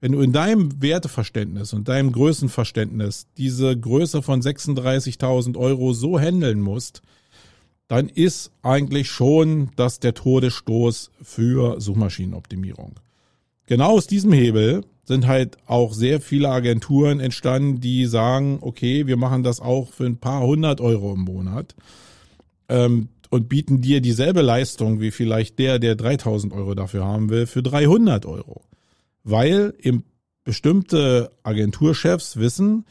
wenn 0.00 0.12
du 0.12 0.20
in 0.20 0.32
deinem 0.32 0.80
Werteverständnis 0.80 1.72
und 1.72 1.88
deinem 1.88 2.12
Größenverständnis 2.12 3.26
diese 3.36 3.78
Größe 3.78 4.22
von 4.22 4.40
36.000 4.40 5.56
Euro 5.56 5.92
so 5.92 6.18
handeln 6.18 6.60
musst, 6.60 7.02
dann 7.86 8.08
ist 8.08 8.50
eigentlich 8.62 9.10
schon 9.10 9.70
das 9.76 10.00
der 10.00 10.14
Todesstoß 10.14 11.10
für 11.22 11.80
Suchmaschinenoptimierung. 11.80 12.94
Genau 13.66 13.92
aus 13.92 14.06
diesem 14.06 14.32
Hebel 14.32 14.84
sind 15.04 15.26
halt 15.26 15.58
auch 15.66 15.92
sehr 15.92 16.20
viele 16.20 16.48
Agenturen 16.48 17.20
entstanden, 17.20 17.80
die 17.80 18.06
sagen, 18.06 18.58
okay, 18.60 19.06
wir 19.06 19.16
machen 19.16 19.42
das 19.42 19.60
auch 19.60 19.92
für 19.92 20.06
ein 20.06 20.16
paar 20.16 20.42
hundert 20.42 20.80
Euro 20.80 21.12
im 21.12 21.20
Monat 21.20 21.74
ähm, 22.68 23.08
und 23.30 23.48
bieten 23.48 23.80
dir 23.80 24.00
dieselbe 24.00 24.42
Leistung 24.42 25.00
wie 25.00 25.10
vielleicht 25.10 25.58
der, 25.58 25.78
der 25.78 25.94
3000 25.94 26.52
Euro 26.52 26.74
dafür 26.74 27.04
haben 27.04 27.28
will, 27.30 27.46
für 27.46 27.62
300 27.62 28.24
Euro. 28.26 28.62
Weil 29.22 29.74
eben 29.80 30.04
bestimmte 30.44 31.32
Agenturchefs 31.42 32.36
wissen, 32.36 32.84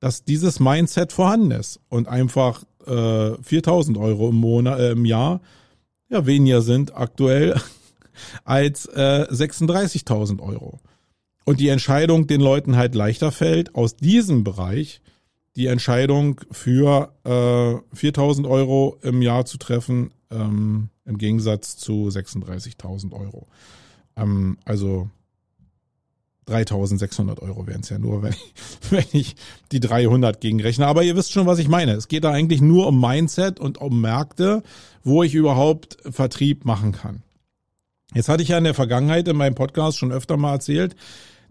dass 0.00 0.24
dieses 0.24 0.60
Mindset 0.60 1.12
vorhanden 1.12 1.52
ist 1.52 1.80
und 1.88 2.08
einfach 2.08 2.64
äh, 2.86 3.32
4000 3.42 3.96
Euro 3.96 4.30
im 4.30 4.36
Monat, 4.36 4.78
äh, 4.78 4.92
im 4.92 5.04
Jahr 5.04 5.40
ja 6.08 6.26
weniger 6.26 6.62
sind 6.62 6.96
aktuell 6.96 7.54
als 8.44 8.86
äh, 8.86 9.26
36.000 9.30 10.40
Euro 10.40 10.80
und 11.44 11.60
die 11.60 11.68
Entscheidung 11.68 12.26
den 12.26 12.40
Leuten 12.40 12.76
halt 12.76 12.94
leichter 12.94 13.32
fällt, 13.32 13.74
aus 13.74 13.96
diesem 13.96 14.44
Bereich 14.44 15.00
die 15.56 15.66
Entscheidung 15.66 16.40
für 16.50 17.12
äh, 17.24 17.28
4.000 17.28 18.48
Euro 18.48 18.98
im 19.02 19.22
Jahr 19.22 19.44
zu 19.44 19.58
treffen, 19.58 20.10
ähm, 20.30 20.88
im 21.04 21.18
Gegensatz 21.18 21.76
zu 21.76 22.08
36.000 22.08 23.12
Euro. 23.12 23.46
Ähm, 24.16 24.58
also 24.64 25.10
3.600 26.48 27.40
Euro 27.40 27.66
wären 27.66 27.80
es 27.82 27.88
ja 27.88 27.98
nur, 27.98 28.22
wenn 28.24 28.32
ich, 28.32 28.90
wenn 28.90 29.04
ich 29.12 29.36
die 29.70 29.80
300 29.80 30.40
gegenrechne. 30.40 30.86
Aber 30.86 31.02
ihr 31.02 31.16
wisst 31.16 31.32
schon, 31.32 31.46
was 31.46 31.58
ich 31.58 31.68
meine. 31.68 31.92
Es 31.92 32.08
geht 32.08 32.24
da 32.24 32.32
eigentlich 32.32 32.60
nur 32.60 32.86
um 32.88 33.00
Mindset 33.00 33.60
und 33.60 33.78
um 33.78 34.00
Märkte, 34.00 34.62
wo 35.02 35.22
ich 35.22 35.34
überhaupt 35.34 35.98
Vertrieb 36.10 36.64
machen 36.64 36.92
kann. 36.92 37.22
Jetzt 38.12 38.28
hatte 38.28 38.42
ich 38.42 38.50
ja 38.50 38.58
in 38.58 38.64
der 38.64 38.74
Vergangenheit 38.74 39.26
in 39.28 39.36
meinem 39.36 39.54
Podcast 39.54 39.98
schon 39.98 40.12
öfter 40.12 40.36
mal 40.36 40.52
erzählt, 40.52 40.94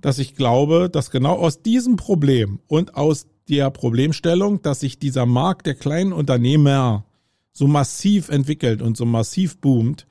dass 0.03 0.19
ich 0.19 0.35
glaube, 0.35 0.89
dass 0.91 1.11
genau 1.11 1.37
aus 1.37 1.61
diesem 1.61 1.95
Problem 1.95 2.59
und 2.67 2.95
aus 2.95 3.25
der 3.47 3.71
Problemstellung, 3.71 4.61
dass 4.61 4.81
sich 4.81 4.99
dieser 4.99 5.25
Markt 5.25 5.65
der 5.65 5.75
kleinen 5.75 6.11
Unternehmer 6.11 7.05
so 7.53 7.67
massiv 7.67 8.27
entwickelt 8.27 8.81
und 8.81 8.97
so 8.97 9.05
massiv 9.05 9.59
boomt, 9.59 10.05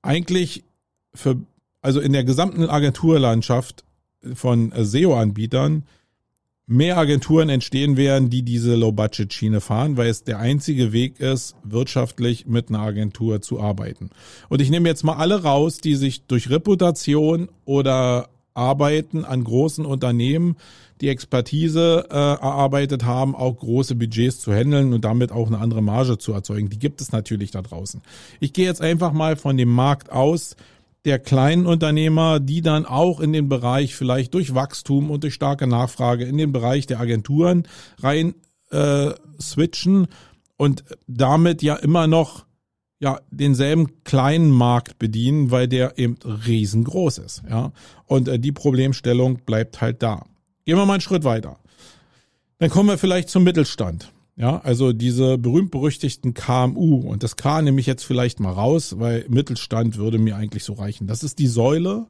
eigentlich 0.00 0.64
für, 1.12 1.36
also 1.82 2.00
in 2.00 2.14
der 2.14 2.24
gesamten 2.24 2.64
Agenturlandschaft 2.70 3.84
von 4.32 4.72
SEO-Anbietern 4.74 5.84
mehr 6.66 6.96
Agenturen 6.96 7.50
entstehen 7.50 7.98
werden, 7.98 8.30
die 8.30 8.42
diese 8.42 8.76
Low-Budget-Schiene 8.76 9.60
fahren, 9.60 9.98
weil 9.98 10.08
es 10.08 10.24
der 10.24 10.38
einzige 10.38 10.92
Weg 10.92 11.20
ist, 11.20 11.54
wirtschaftlich 11.64 12.46
mit 12.46 12.70
einer 12.70 12.80
Agentur 12.80 13.42
zu 13.42 13.60
arbeiten. 13.60 14.08
Und 14.48 14.62
ich 14.62 14.70
nehme 14.70 14.88
jetzt 14.88 15.04
mal 15.04 15.16
alle 15.16 15.42
raus, 15.42 15.78
die 15.78 15.96
sich 15.96 16.26
durch 16.26 16.48
Reputation 16.48 17.50
oder 17.66 18.30
arbeiten 18.56 19.24
an 19.24 19.44
großen 19.44 19.84
Unternehmen, 19.84 20.56
die 21.00 21.08
Expertise 21.08 22.06
äh, 22.10 22.14
erarbeitet 22.14 23.04
haben, 23.04 23.34
auch 23.34 23.56
große 23.56 23.94
Budgets 23.94 24.40
zu 24.40 24.52
handeln 24.52 24.92
und 24.94 25.04
damit 25.04 25.30
auch 25.30 25.48
eine 25.48 25.58
andere 25.58 25.82
Marge 25.82 26.18
zu 26.18 26.32
erzeugen. 26.32 26.70
Die 26.70 26.78
gibt 26.78 27.00
es 27.00 27.12
natürlich 27.12 27.50
da 27.50 27.62
draußen. 27.62 28.00
Ich 28.40 28.52
gehe 28.52 28.64
jetzt 28.64 28.80
einfach 28.80 29.12
mal 29.12 29.36
von 29.36 29.56
dem 29.56 29.70
Markt 29.70 30.10
aus, 30.10 30.56
der 31.04 31.18
kleinen 31.20 31.66
Unternehmer, 31.66 32.40
die 32.40 32.62
dann 32.62 32.84
auch 32.84 33.20
in 33.20 33.32
den 33.32 33.48
Bereich 33.48 33.94
vielleicht 33.94 34.34
durch 34.34 34.54
Wachstum 34.54 35.10
und 35.10 35.22
durch 35.22 35.34
starke 35.34 35.68
Nachfrage 35.68 36.24
in 36.24 36.36
den 36.36 36.50
Bereich 36.50 36.86
der 36.86 36.98
Agenturen 36.98 37.68
rein 38.00 38.34
äh, 38.72 39.10
switchen 39.40 40.08
und 40.56 40.82
damit 41.06 41.62
ja 41.62 41.76
immer 41.76 42.08
noch 42.08 42.45
ja 42.98 43.20
denselben 43.30 44.04
kleinen 44.04 44.50
Markt 44.50 44.98
bedienen, 44.98 45.50
weil 45.50 45.68
der 45.68 45.98
eben 45.98 46.16
riesengroß 46.24 47.18
ist, 47.18 47.42
ja. 47.48 47.72
Und 48.06 48.28
äh, 48.28 48.38
die 48.38 48.52
Problemstellung 48.52 49.38
bleibt 49.44 49.80
halt 49.80 50.02
da. 50.02 50.24
Gehen 50.64 50.76
wir 50.76 50.86
mal 50.86 50.94
einen 50.94 51.00
Schritt 51.00 51.24
weiter. 51.24 51.58
Dann 52.58 52.70
kommen 52.70 52.88
wir 52.88 52.98
vielleicht 52.98 53.28
zum 53.28 53.44
Mittelstand. 53.44 54.12
Ja, 54.38 54.60
also 54.60 54.92
diese 54.92 55.38
berühmt-berüchtigten 55.38 56.34
KMU 56.34 57.00
und 57.00 57.22
das 57.22 57.36
K 57.36 57.62
nehme 57.62 57.80
ich 57.80 57.86
jetzt 57.86 58.04
vielleicht 58.04 58.38
mal 58.38 58.52
raus, 58.52 58.98
weil 58.98 59.24
Mittelstand 59.28 59.96
würde 59.96 60.18
mir 60.18 60.36
eigentlich 60.36 60.62
so 60.62 60.74
reichen. 60.74 61.06
Das 61.06 61.22
ist 61.22 61.38
die 61.38 61.46
Säule 61.46 62.06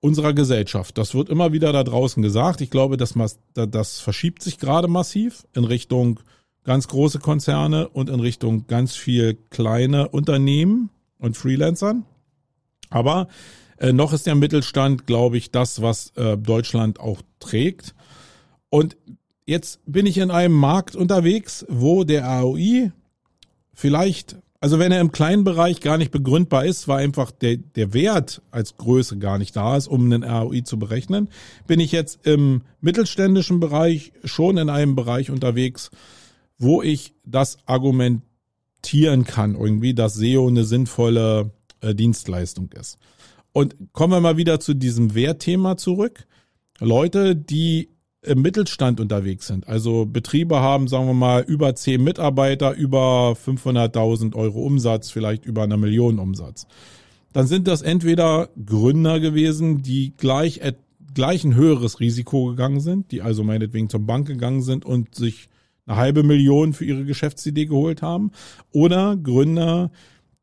unserer 0.00 0.34
Gesellschaft. 0.34 0.98
Das 0.98 1.14
wird 1.14 1.30
immer 1.30 1.52
wieder 1.52 1.72
da 1.72 1.82
draußen 1.82 2.22
gesagt. 2.22 2.60
Ich 2.60 2.70
glaube, 2.70 2.98
das, 2.98 3.14
das 3.54 4.00
verschiebt 4.00 4.42
sich 4.42 4.58
gerade 4.58 4.86
massiv 4.86 5.46
in 5.54 5.64
Richtung 5.64 6.20
ganz 6.64 6.88
große 6.88 7.18
Konzerne 7.18 7.88
und 7.88 8.10
in 8.10 8.20
Richtung 8.20 8.66
ganz 8.66 8.94
viel 8.94 9.38
kleine 9.50 10.08
Unternehmen 10.08 10.90
und 11.18 11.36
Freelancern. 11.36 12.04
Aber 12.90 13.28
äh, 13.78 13.92
noch 13.92 14.12
ist 14.12 14.26
der 14.26 14.34
Mittelstand, 14.34 15.06
glaube 15.06 15.38
ich, 15.38 15.50
das, 15.50 15.80
was 15.80 16.10
äh, 16.16 16.36
Deutschland 16.36 17.00
auch 17.00 17.22
trägt. 17.38 17.94
Und 18.68 18.96
jetzt 19.46 19.80
bin 19.86 20.06
ich 20.06 20.18
in 20.18 20.30
einem 20.30 20.54
Markt 20.54 20.94
unterwegs, 20.94 21.64
wo 21.68 22.04
der 22.04 22.28
AOI 22.28 22.92
vielleicht, 23.72 24.36
also 24.60 24.78
wenn 24.78 24.92
er 24.92 25.00
im 25.00 25.12
kleinen 25.12 25.44
Bereich 25.44 25.80
gar 25.80 25.96
nicht 25.96 26.10
begründbar 26.10 26.66
ist, 26.66 26.86
weil 26.86 27.02
einfach 27.04 27.30
der, 27.30 27.56
der 27.56 27.94
Wert 27.94 28.42
als 28.50 28.76
Größe 28.76 29.18
gar 29.18 29.38
nicht 29.38 29.56
da 29.56 29.76
ist, 29.76 29.88
um 29.88 30.04
einen 30.04 30.22
ROI 30.22 30.62
zu 30.62 30.78
berechnen, 30.78 31.28
bin 31.66 31.80
ich 31.80 31.90
jetzt 31.90 32.26
im 32.26 32.62
mittelständischen 32.80 33.60
Bereich 33.60 34.12
schon 34.24 34.58
in 34.58 34.68
einem 34.68 34.94
Bereich 34.94 35.30
unterwegs, 35.30 35.90
wo 36.60 36.82
ich 36.82 37.14
das 37.24 37.58
argumentieren 37.66 39.24
kann, 39.24 39.56
irgendwie, 39.56 39.94
dass 39.94 40.14
SEO 40.14 40.46
eine 40.46 40.64
sinnvolle 40.64 41.50
äh, 41.80 41.94
Dienstleistung 41.94 42.70
ist. 42.78 42.98
Und 43.52 43.74
kommen 43.92 44.12
wir 44.12 44.20
mal 44.20 44.36
wieder 44.36 44.60
zu 44.60 44.74
diesem 44.74 45.14
Wertthema 45.14 45.76
zurück. 45.76 46.26
Leute, 46.78 47.34
die 47.34 47.88
im 48.22 48.42
Mittelstand 48.42 49.00
unterwegs 49.00 49.46
sind, 49.46 49.66
also 49.66 50.04
Betriebe 50.04 50.60
haben, 50.60 50.88
sagen 50.88 51.06
wir 51.06 51.14
mal, 51.14 51.42
über 51.42 51.74
zehn 51.74 52.04
Mitarbeiter, 52.04 52.74
über 52.74 53.32
500.000 53.32 54.34
Euro 54.36 54.60
Umsatz, 54.60 55.10
vielleicht 55.10 55.46
über 55.46 55.62
eine 55.62 55.78
Million 55.78 56.18
Umsatz. 56.18 56.66
Dann 57.32 57.46
sind 57.46 57.66
das 57.66 57.80
entweder 57.80 58.50
Gründer 58.66 59.20
gewesen, 59.20 59.80
die 59.82 60.12
gleich, 60.18 60.60
gleich 61.14 61.44
ein 61.44 61.54
höheres 61.54 62.00
Risiko 62.00 62.46
gegangen 62.46 62.80
sind, 62.80 63.10
die 63.10 63.22
also 63.22 63.42
meinetwegen 63.42 63.88
zur 63.88 64.00
Bank 64.00 64.26
gegangen 64.26 64.62
sind 64.62 64.84
und 64.84 65.14
sich 65.14 65.48
eine 65.86 65.96
halbe 65.96 66.22
Million 66.22 66.72
für 66.72 66.84
ihre 66.84 67.04
Geschäftsidee 67.04 67.66
geholt 67.66 68.02
haben. 68.02 68.32
Oder 68.72 69.16
Gründer, 69.16 69.90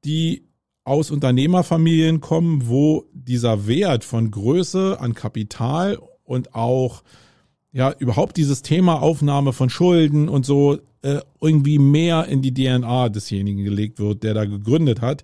die 0.03 0.43
aus 0.83 1.11
Unternehmerfamilien 1.11 2.21
kommen, 2.21 2.67
wo 2.67 3.05
dieser 3.11 3.67
Wert 3.67 4.03
von 4.03 4.31
Größe 4.31 4.97
an 4.99 5.13
Kapital 5.13 5.99
und 6.23 6.55
auch 6.55 7.03
ja 7.73 7.93
überhaupt 7.99 8.37
dieses 8.37 8.61
Thema 8.61 9.01
Aufnahme 9.01 9.51
von 9.51 9.69
Schulden 9.69 10.29
und 10.29 10.45
so 10.45 10.77
äh, 11.01 11.19
irgendwie 11.41 11.77
mehr 11.77 12.25
in 12.25 12.41
die 12.41 12.53
DNA 12.53 13.09
desjenigen 13.09 13.63
gelegt 13.63 13.99
wird, 13.99 14.23
der 14.23 14.33
da 14.33 14.45
gegründet 14.45 15.01
hat. 15.01 15.23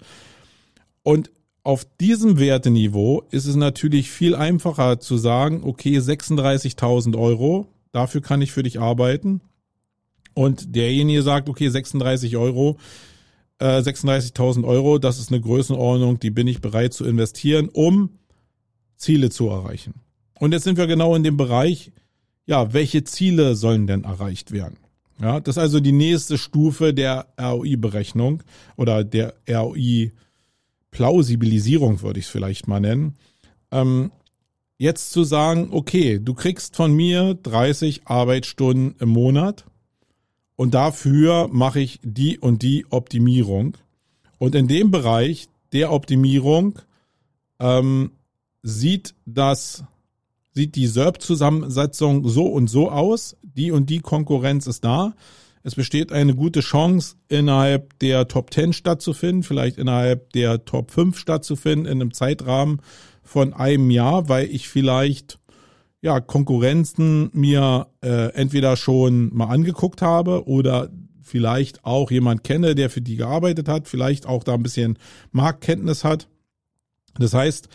Und 1.01 1.31
auf 1.63 1.85
diesem 1.99 2.39
Werteniveau 2.39 3.23
ist 3.31 3.45
es 3.45 3.55
natürlich 3.55 4.11
viel 4.11 4.35
einfacher 4.35 4.99
zu 4.99 5.17
sagen, 5.17 5.61
okay, 5.63 5.97
36.000 5.97 7.17
Euro, 7.17 7.67
dafür 7.93 8.21
kann 8.21 8.41
ich 8.41 8.51
für 8.51 8.63
dich 8.63 8.81
arbeiten 8.81 9.39
und 10.33 10.75
derjenige 10.75 11.21
sagt, 11.21 11.49
okay, 11.49 11.69
36 11.69 12.37
Euro, 12.37 12.77
äh, 13.59 13.81
36.000 13.81 14.65
Euro, 14.65 14.97
das 14.99 15.19
ist 15.19 15.31
eine 15.31 15.41
Größenordnung, 15.41 16.19
die 16.19 16.31
bin 16.31 16.47
ich 16.47 16.61
bereit 16.61 16.93
zu 16.93 17.05
investieren, 17.05 17.69
um 17.69 18.09
Ziele 18.97 19.29
zu 19.29 19.49
erreichen. 19.49 19.95
Und 20.39 20.51
jetzt 20.51 20.63
sind 20.63 20.77
wir 20.77 20.87
genau 20.87 21.15
in 21.15 21.23
dem 21.23 21.37
Bereich, 21.37 21.91
ja, 22.45 22.73
welche 22.73 23.03
Ziele 23.03 23.55
sollen 23.55 23.87
denn 23.87 24.03
erreicht 24.03 24.51
werden? 24.51 24.77
Ja, 25.21 25.39
das 25.39 25.57
ist 25.57 25.61
also 25.61 25.79
die 25.79 25.91
nächste 25.91 26.37
Stufe 26.37 26.93
der 26.93 27.27
ROI-Berechnung 27.39 28.43
oder 28.75 29.03
der 29.03 29.33
ROI-Plausibilisierung, 29.49 32.01
würde 32.01 32.19
ich 32.19 32.25
es 32.25 32.31
vielleicht 32.31 32.67
mal 32.67 32.79
nennen. 32.79 33.15
Ähm, 33.71 34.11
jetzt 34.77 35.11
zu 35.11 35.23
sagen, 35.23 35.69
okay, 35.71 36.19
du 36.19 36.33
kriegst 36.33 36.75
von 36.75 36.93
mir 36.93 37.35
30 37.35 38.01
Arbeitsstunden 38.05 38.95
im 38.99 39.09
Monat 39.09 39.65
und 40.55 40.73
dafür 40.73 41.49
mache 41.51 41.79
ich 41.79 41.99
die 42.03 42.37
und 42.37 42.61
die 42.61 42.85
Optimierung. 42.89 43.77
Und 44.37 44.55
in 44.55 44.67
dem 44.67 44.91
Bereich 44.91 45.47
der 45.71 45.91
Optimierung 45.91 46.79
ähm, 47.59 48.11
sieht 48.61 49.15
das 49.25 49.83
sieht 50.53 50.75
die 50.75 50.87
SERP-Zusammensetzung 50.87 52.27
so 52.27 52.45
und 52.45 52.69
so 52.69 52.91
aus. 52.91 53.35
die 53.41 53.71
und 53.71 53.89
die 53.89 53.99
Konkurrenz 53.99 54.67
ist 54.67 54.83
da. 54.83 55.15
Es 55.63 55.75
besteht 55.75 56.11
eine 56.11 56.35
gute 56.35 56.59
Chance, 56.59 57.15
innerhalb 57.29 57.97
der 57.99 58.27
Top 58.27 58.53
10 58.53 58.73
stattzufinden, 58.73 59.43
vielleicht 59.43 59.77
innerhalb 59.77 60.31
der 60.33 60.65
Top 60.65 60.91
5 60.91 61.17
stattzufinden, 61.17 61.85
in 61.85 62.01
einem 62.01 62.13
Zeitrahmen 62.13 62.81
von 63.23 63.53
einem 63.53 63.89
Jahr, 63.89 64.27
weil 64.27 64.47
ich 64.47 64.67
vielleicht 64.67 65.39
ja 66.03 66.19
Konkurrenzen 66.19 67.29
mir 67.33 67.87
äh, 68.01 68.33
entweder 68.33 68.75
schon 68.75 69.33
mal 69.33 69.47
angeguckt 69.47 70.01
habe 70.01 70.45
oder 70.47 70.89
vielleicht 71.21 71.85
auch 71.85 72.11
jemand 72.11 72.43
kenne, 72.43 72.75
der 72.75 72.89
für 72.89 73.01
die 73.01 73.15
gearbeitet 73.15 73.69
hat, 73.69 73.87
vielleicht 73.87 74.27
auch 74.27 74.43
da 74.43 74.53
ein 74.53 74.63
bisschen 74.63 74.99
Marktkenntnis 75.31 76.03
hat. 76.03 76.27
Das 77.17 77.33
heißt, 77.33 77.69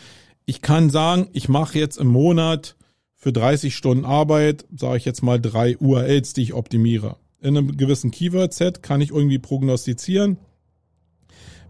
ich 0.45 0.61
kann 0.61 0.91
sagen, 0.91 1.27
ich 1.33 1.49
mache 1.49 1.79
jetzt 1.79 1.97
im 1.97 2.07
Monat 2.07 2.75
für 3.15 3.33
30 3.33 3.75
Stunden 3.75 4.05
Arbeit, 4.05 4.65
sage 4.75 4.97
ich 4.97 5.05
jetzt 5.05 5.23
mal 5.23 5.41
drei 5.41 5.75
URLs, 5.77 6.33
die 6.33 6.43
ich 6.43 6.53
optimiere. 6.53 7.17
In 7.41 7.57
einem 7.57 7.77
gewissen 7.77 8.11
Keyword-Set 8.11 8.83
kann 8.83 9.01
ich 9.01 9.09
irgendwie 9.09 9.39
prognostizieren. 9.39 10.37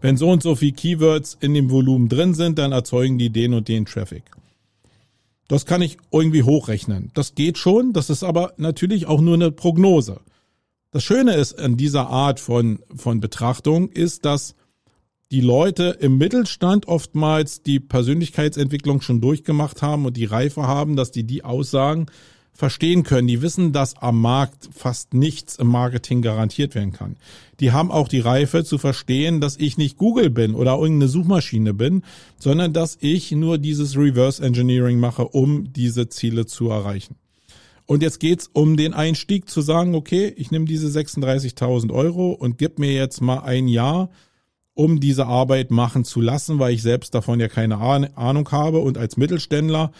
Wenn 0.02 0.18
so 0.18 0.30
und 0.30 0.42
so 0.42 0.54
viel 0.54 0.72
Keywords 0.72 1.38
in 1.40 1.54
dem 1.54 1.70
Volumen 1.70 2.08
drin 2.08 2.34
sind, 2.34 2.58
dann 2.58 2.72
erzeugen 2.72 3.18
die 3.18 3.30
den 3.30 3.54
und 3.54 3.68
den 3.68 3.86
Traffic. 3.86 4.24
Das 5.50 5.66
kann 5.66 5.82
ich 5.82 5.98
irgendwie 6.12 6.44
hochrechnen. 6.44 7.10
Das 7.14 7.34
geht 7.34 7.58
schon, 7.58 7.92
das 7.92 8.08
ist 8.08 8.22
aber 8.22 8.54
natürlich 8.56 9.06
auch 9.06 9.20
nur 9.20 9.34
eine 9.34 9.50
Prognose. 9.50 10.20
Das 10.92 11.02
Schöne 11.02 11.34
ist 11.34 11.58
an 11.58 11.76
dieser 11.76 12.08
Art 12.08 12.38
von, 12.38 12.78
von 12.94 13.18
Betrachtung 13.18 13.88
ist, 13.88 14.24
dass 14.24 14.54
die 15.32 15.40
Leute 15.40 15.96
im 15.98 16.18
Mittelstand 16.18 16.86
oftmals 16.86 17.64
die 17.64 17.80
Persönlichkeitsentwicklung 17.80 19.00
schon 19.00 19.20
durchgemacht 19.20 19.82
haben 19.82 20.06
und 20.06 20.16
die 20.16 20.24
Reife 20.24 20.68
haben, 20.68 20.94
dass 20.94 21.10
die 21.10 21.24
die 21.24 21.42
Aussagen 21.42 22.06
verstehen 22.60 23.02
können. 23.02 23.26
Die 23.26 23.42
wissen, 23.42 23.72
dass 23.72 23.96
am 23.96 24.20
Markt 24.20 24.68
fast 24.72 25.14
nichts 25.14 25.56
im 25.56 25.66
Marketing 25.66 26.20
garantiert 26.20 26.74
werden 26.74 26.92
kann. 26.92 27.16
Die 27.58 27.72
haben 27.72 27.90
auch 27.90 28.06
die 28.06 28.20
Reife 28.20 28.64
zu 28.64 28.76
verstehen, 28.76 29.40
dass 29.40 29.56
ich 29.56 29.78
nicht 29.78 29.96
Google 29.96 30.28
bin 30.28 30.54
oder 30.54 30.72
irgendeine 30.76 31.08
Suchmaschine 31.08 31.74
bin, 31.74 32.02
sondern 32.38 32.72
dass 32.72 32.98
ich 33.00 33.32
nur 33.32 33.56
dieses 33.56 33.96
Reverse 33.96 34.42
Engineering 34.42 35.00
mache, 35.00 35.26
um 35.26 35.72
diese 35.72 36.10
Ziele 36.10 36.44
zu 36.44 36.68
erreichen. 36.68 37.16
Und 37.86 38.02
jetzt 38.02 38.20
geht's 38.20 38.50
um 38.52 38.76
den 38.76 38.92
Einstieg 38.92 39.48
zu 39.48 39.62
sagen, 39.62 39.94
okay, 39.94 40.32
ich 40.36 40.50
nehme 40.50 40.66
diese 40.66 40.86
36.000 40.86 41.92
Euro 41.92 42.30
und 42.32 42.58
gib 42.58 42.78
mir 42.78 42.92
jetzt 42.92 43.22
mal 43.22 43.40
ein 43.40 43.68
Jahr, 43.68 44.10
um 44.74 45.00
diese 45.00 45.26
Arbeit 45.26 45.70
machen 45.70 46.04
zu 46.04 46.20
lassen, 46.20 46.58
weil 46.58 46.74
ich 46.74 46.82
selbst 46.82 47.14
davon 47.14 47.40
ja 47.40 47.48
keine 47.48 47.78
Ahnung 47.78 48.52
habe 48.52 48.78
und 48.80 48.98
als 48.98 49.16
Mittelständler 49.16 49.92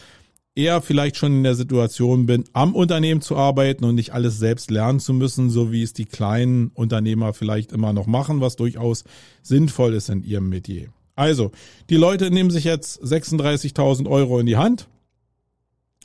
eher 0.61 0.83
vielleicht 0.83 1.17
schon 1.17 1.33
in 1.33 1.43
der 1.43 1.55
Situation 1.55 2.27
bin, 2.27 2.45
am 2.53 2.75
Unternehmen 2.75 3.21
zu 3.21 3.37
arbeiten 3.37 3.85
und 3.85 3.95
nicht 3.95 4.13
alles 4.13 4.39
selbst 4.39 4.71
lernen 4.71 5.01
zu 5.01 5.13
müssen, 5.13 5.51
so 5.51 5.73
wie 5.73 5.83
es 5.83 5.93
die 5.93 6.05
kleinen 6.05 6.69
Unternehmer 6.75 7.33
vielleicht 7.33 7.73
immer 7.73 7.93
noch 7.93 8.07
machen, 8.07 8.41
was 8.41 8.57
durchaus 8.57 9.05
sinnvoll 9.43 9.95
ist 9.95 10.11
in 10.11 10.23
ihrem 10.23 10.49
Metier. 10.49 10.89
Also, 11.17 11.51
die 11.89 11.97
Leute 11.97 12.31
nehmen 12.31 12.51
sich 12.51 12.65
jetzt 12.65 13.03
36.000 13.03 14.09
Euro 14.09 14.39
in 14.39 14.47
die 14.47 14.57
Hand 14.57 14.89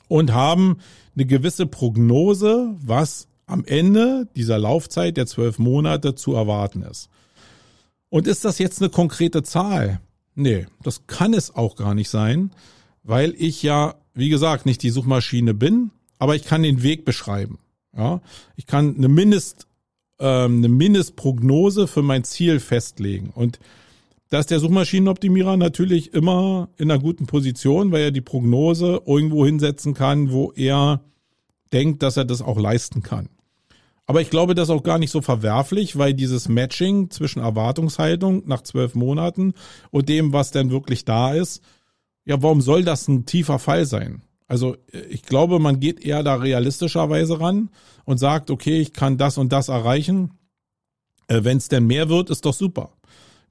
und 0.08 0.32
haben 0.32 0.78
eine 1.14 1.26
gewisse 1.26 1.66
Prognose, 1.66 2.74
was 2.80 3.28
am 3.46 3.64
Ende 3.64 4.28
dieser 4.36 4.58
Laufzeit 4.58 5.16
der 5.16 5.26
zwölf 5.26 5.58
Monate 5.58 6.14
zu 6.14 6.34
erwarten 6.34 6.82
ist. 6.82 7.08
Und 8.08 8.26
ist 8.26 8.44
das 8.44 8.58
jetzt 8.58 8.80
eine 8.80 8.90
konkrete 8.90 9.42
Zahl? 9.42 10.00
Nee, 10.34 10.66
das 10.82 11.06
kann 11.06 11.32
es 11.32 11.54
auch 11.54 11.76
gar 11.76 11.94
nicht 11.94 12.10
sein, 12.10 12.50
weil 13.02 13.34
ich 13.38 13.62
ja, 13.62 13.94
wie 14.16 14.28
gesagt, 14.28 14.66
nicht 14.66 14.82
die 14.82 14.90
Suchmaschine 14.90 15.54
bin, 15.54 15.90
aber 16.18 16.34
ich 16.34 16.44
kann 16.44 16.62
den 16.62 16.82
Weg 16.82 17.04
beschreiben. 17.04 17.58
Ja, 17.96 18.20
ich 18.56 18.66
kann 18.66 18.96
eine 18.96 19.08
Mindest, 19.08 19.66
ähm, 20.18 20.58
eine 20.58 20.68
Mindestprognose 20.68 21.86
für 21.86 22.02
mein 22.02 22.24
Ziel 22.24 22.60
festlegen 22.60 23.30
und 23.30 23.58
da 24.28 24.40
ist 24.40 24.50
der 24.50 24.58
Suchmaschinenoptimierer 24.58 25.56
natürlich 25.56 26.12
immer 26.12 26.68
in 26.78 26.90
einer 26.90 27.00
guten 27.00 27.26
Position, 27.26 27.92
weil 27.92 28.02
er 28.02 28.10
die 28.10 28.20
Prognose 28.20 29.02
irgendwo 29.06 29.46
hinsetzen 29.46 29.94
kann, 29.94 30.32
wo 30.32 30.52
er 30.56 31.00
denkt, 31.72 32.02
dass 32.02 32.16
er 32.16 32.24
das 32.24 32.42
auch 32.42 32.58
leisten 32.58 33.02
kann. 33.02 33.28
Aber 34.06 34.20
ich 34.20 34.30
glaube, 34.30 34.54
das 34.54 34.68
ist 34.68 34.74
auch 34.74 34.82
gar 34.82 34.98
nicht 34.98 35.10
so 35.10 35.20
verwerflich, 35.20 35.96
weil 35.96 36.14
dieses 36.14 36.48
Matching 36.48 37.10
zwischen 37.10 37.40
Erwartungshaltung 37.40 38.42
nach 38.46 38.62
zwölf 38.62 38.94
Monaten 38.94 39.54
und 39.90 40.08
dem, 40.08 40.32
was 40.32 40.52
denn 40.52 40.70
wirklich 40.70 41.04
da 41.04 41.34
ist, 41.34 41.62
ja, 42.26 42.42
warum 42.42 42.60
soll 42.60 42.84
das 42.84 43.08
ein 43.08 43.24
tiefer 43.24 43.58
Fall 43.58 43.86
sein? 43.86 44.22
Also 44.48 44.76
ich 45.10 45.22
glaube, 45.22 45.58
man 45.58 45.80
geht 45.80 46.04
eher 46.04 46.22
da 46.22 46.34
realistischerweise 46.34 47.40
ran 47.40 47.70
und 48.04 48.18
sagt, 48.18 48.50
okay, 48.50 48.78
ich 48.80 48.92
kann 48.92 49.16
das 49.16 49.38
und 49.38 49.52
das 49.52 49.68
erreichen. 49.68 50.32
Äh, 51.28 51.42
Wenn 51.42 51.56
es 51.56 51.68
denn 51.68 51.86
mehr 51.86 52.08
wird, 52.08 52.30
ist 52.30 52.44
doch 52.44 52.54
super. 52.54 52.90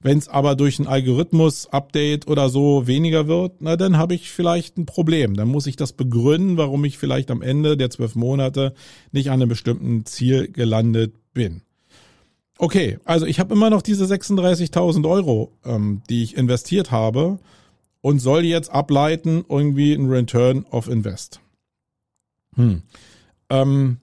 Wenn 0.00 0.18
es 0.18 0.28
aber 0.28 0.56
durch 0.56 0.78
ein 0.78 0.86
Algorithmus-Update 0.86 2.28
oder 2.28 2.48
so 2.48 2.86
weniger 2.86 3.28
wird, 3.28 3.56
na 3.60 3.76
dann 3.76 3.96
habe 3.96 4.14
ich 4.14 4.30
vielleicht 4.30 4.76
ein 4.76 4.86
Problem. 4.86 5.34
Dann 5.34 5.48
muss 5.48 5.66
ich 5.66 5.76
das 5.76 5.92
begründen, 5.92 6.58
warum 6.58 6.84
ich 6.84 6.98
vielleicht 6.98 7.30
am 7.30 7.42
Ende 7.42 7.76
der 7.76 7.90
zwölf 7.90 8.14
Monate 8.14 8.74
nicht 9.10 9.28
an 9.30 9.40
einem 9.40 9.48
bestimmten 9.48 10.04
Ziel 10.04 10.48
gelandet 10.52 11.14
bin. 11.32 11.62
Okay, 12.58 12.98
also 13.04 13.26
ich 13.26 13.40
habe 13.40 13.54
immer 13.54 13.68
noch 13.68 13.82
diese 13.82 14.04
36.000 14.04 15.08
Euro, 15.08 15.52
ähm, 15.64 16.02
die 16.08 16.22
ich 16.22 16.36
investiert 16.36 16.90
habe 16.90 17.38
und 18.06 18.20
soll 18.20 18.44
jetzt 18.44 18.70
ableiten 18.70 19.44
irgendwie 19.48 19.92
ein 19.92 20.06
Return 20.06 20.64
of 20.70 20.86
Invest. 20.86 21.40
Hm. 22.54 22.82
Ähm, 23.50 23.96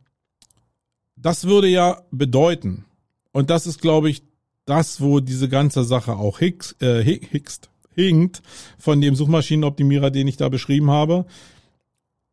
das 1.16 1.46
würde 1.46 1.70
ja 1.70 2.02
bedeuten, 2.12 2.84
und 3.32 3.50
das 3.50 3.66
ist, 3.66 3.80
glaube 3.80 4.10
ich, 4.10 4.24
das, 4.66 5.00
wo 5.00 5.22
diese 5.22 5.48
ganze 5.48 5.86
Sache 5.86 6.18
auch 6.18 6.40
hicks, 6.40 6.76
äh, 6.82 7.02
hickst, 7.02 7.70
hinkt 7.96 8.42
von 8.78 9.00
dem 9.00 9.16
Suchmaschinenoptimierer, 9.16 10.12
den 10.12 10.28
ich 10.28 10.36
da 10.36 10.50
beschrieben 10.50 10.92
habe. 10.92 11.26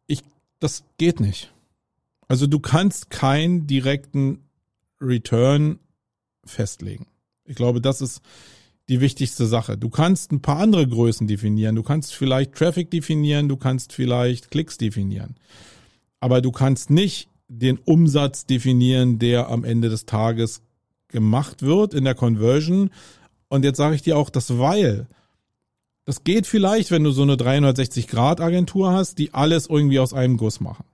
Ich, 0.08 0.24
das 0.58 0.82
geht 0.98 1.20
nicht. 1.20 1.52
Also 2.26 2.48
du 2.48 2.58
kannst 2.58 3.10
keinen 3.10 3.68
direkten 3.68 4.42
Return 5.00 5.78
festlegen. 6.44 7.06
Ich 7.44 7.54
glaube, 7.54 7.80
das 7.80 8.00
ist 8.00 8.22
die 8.90 9.00
wichtigste 9.00 9.46
Sache. 9.46 9.78
Du 9.78 9.88
kannst 9.88 10.32
ein 10.32 10.42
paar 10.42 10.58
andere 10.58 10.86
Größen 10.86 11.28
definieren. 11.28 11.76
Du 11.76 11.84
kannst 11.84 12.12
vielleicht 12.12 12.54
Traffic 12.54 12.90
definieren, 12.90 13.48
du 13.48 13.56
kannst 13.56 13.92
vielleicht 13.92 14.50
Klicks 14.50 14.78
definieren. 14.78 15.36
Aber 16.18 16.42
du 16.42 16.50
kannst 16.50 16.90
nicht 16.90 17.28
den 17.48 17.78
Umsatz 17.78 18.46
definieren, 18.46 19.20
der 19.20 19.48
am 19.48 19.64
Ende 19.64 19.88
des 19.88 20.06
Tages 20.06 20.62
gemacht 21.06 21.62
wird 21.62 21.94
in 21.94 22.04
der 22.04 22.16
Conversion. 22.16 22.90
Und 23.48 23.64
jetzt 23.64 23.76
sage 23.76 23.94
ich 23.94 24.02
dir 24.02 24.18
auch 24.18 24.28
das 24.28 24.58
Weil. 24.58 25.06
Das 26.04 26.24
geht 26.24 26.48
vielleicht, 26.48 26.90
wenn 26.90 27.04
du 27.04 27.12
so 27.12 27.22
eine 27.22 27.36
360-Grad-Agentur 27.36 28.92
hast, 28.92 29.18
die 29.18 29.32
alles 29.32 29.68
irgendwie 29.68 30.00
aus 30.00 30.12
einem 30.12 30.36
Guss 30.36 30.58
machen. 30.58 30.84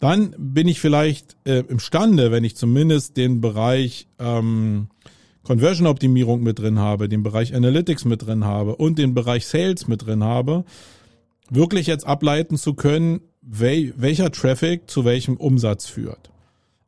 Dann 0.00 0.34
bin 0.36 0.66
ich 0.66 0.80
vielleicht 0.80 1.36
äh, 1.44 1.60
imstande, 1.60 2.32
wenn 2.32 2.42
ich 2.42 2.56
zumindest 2.56 3.16
den 3.16 3.40
Bereich 3.40 4.08
ähm, 4.18 4.88
Conversion-Optimierung 5.50 6.44
mit 6.44 6.60
drin 6.60 6.78
habe, 6.78 7.08
den 7.08 7.24
Bereich 7.24 7.56
Analytics 7.56 8.04
mit 8.04 8.24
drin 8.24 8.44
habe 8.44 8.76
und 8.76 8.98
den 8.98 9.14
Bereich 9.14 9.48
Sales 9.48 9.88
mit 9.88 10.06
drin 10.06 10.22
habe, 10.22 10.64
wirklich 11.50 11.88
jetzt 11.88 12.06
ableiten 12.06 12.56
zu 12.56 12.74
können, 12.74 13.20
wel 13.42 13.92
welcher 13.96 14.30
Traffic 14.30 14.88
zu 14.88 15.04
welchem 15.04 15.36
Umsatz 15.36 15.86
führt. 15.86 16.30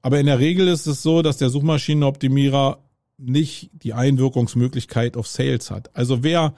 Aber 0.01 0.21
in 0.21 0.27
der 0.27 0.39
Regel 0.39 0.69
ist 0.69 0.87
es 0.87 1.03
so, 1.03 1.23
dass 1.23 1.39
der 1.39 1.51
Suchmaschinenoptimierer 1.51 2.79
nicht 3.19 3.71
die 3.83 3.95
Einwirkungsmöglichkeit 3.95 5.17
auf 5.17 5.27
Sales 5.27 5.73
hat. 5.73 5.91
Also 5.97 6.23
wer 6.23 6.55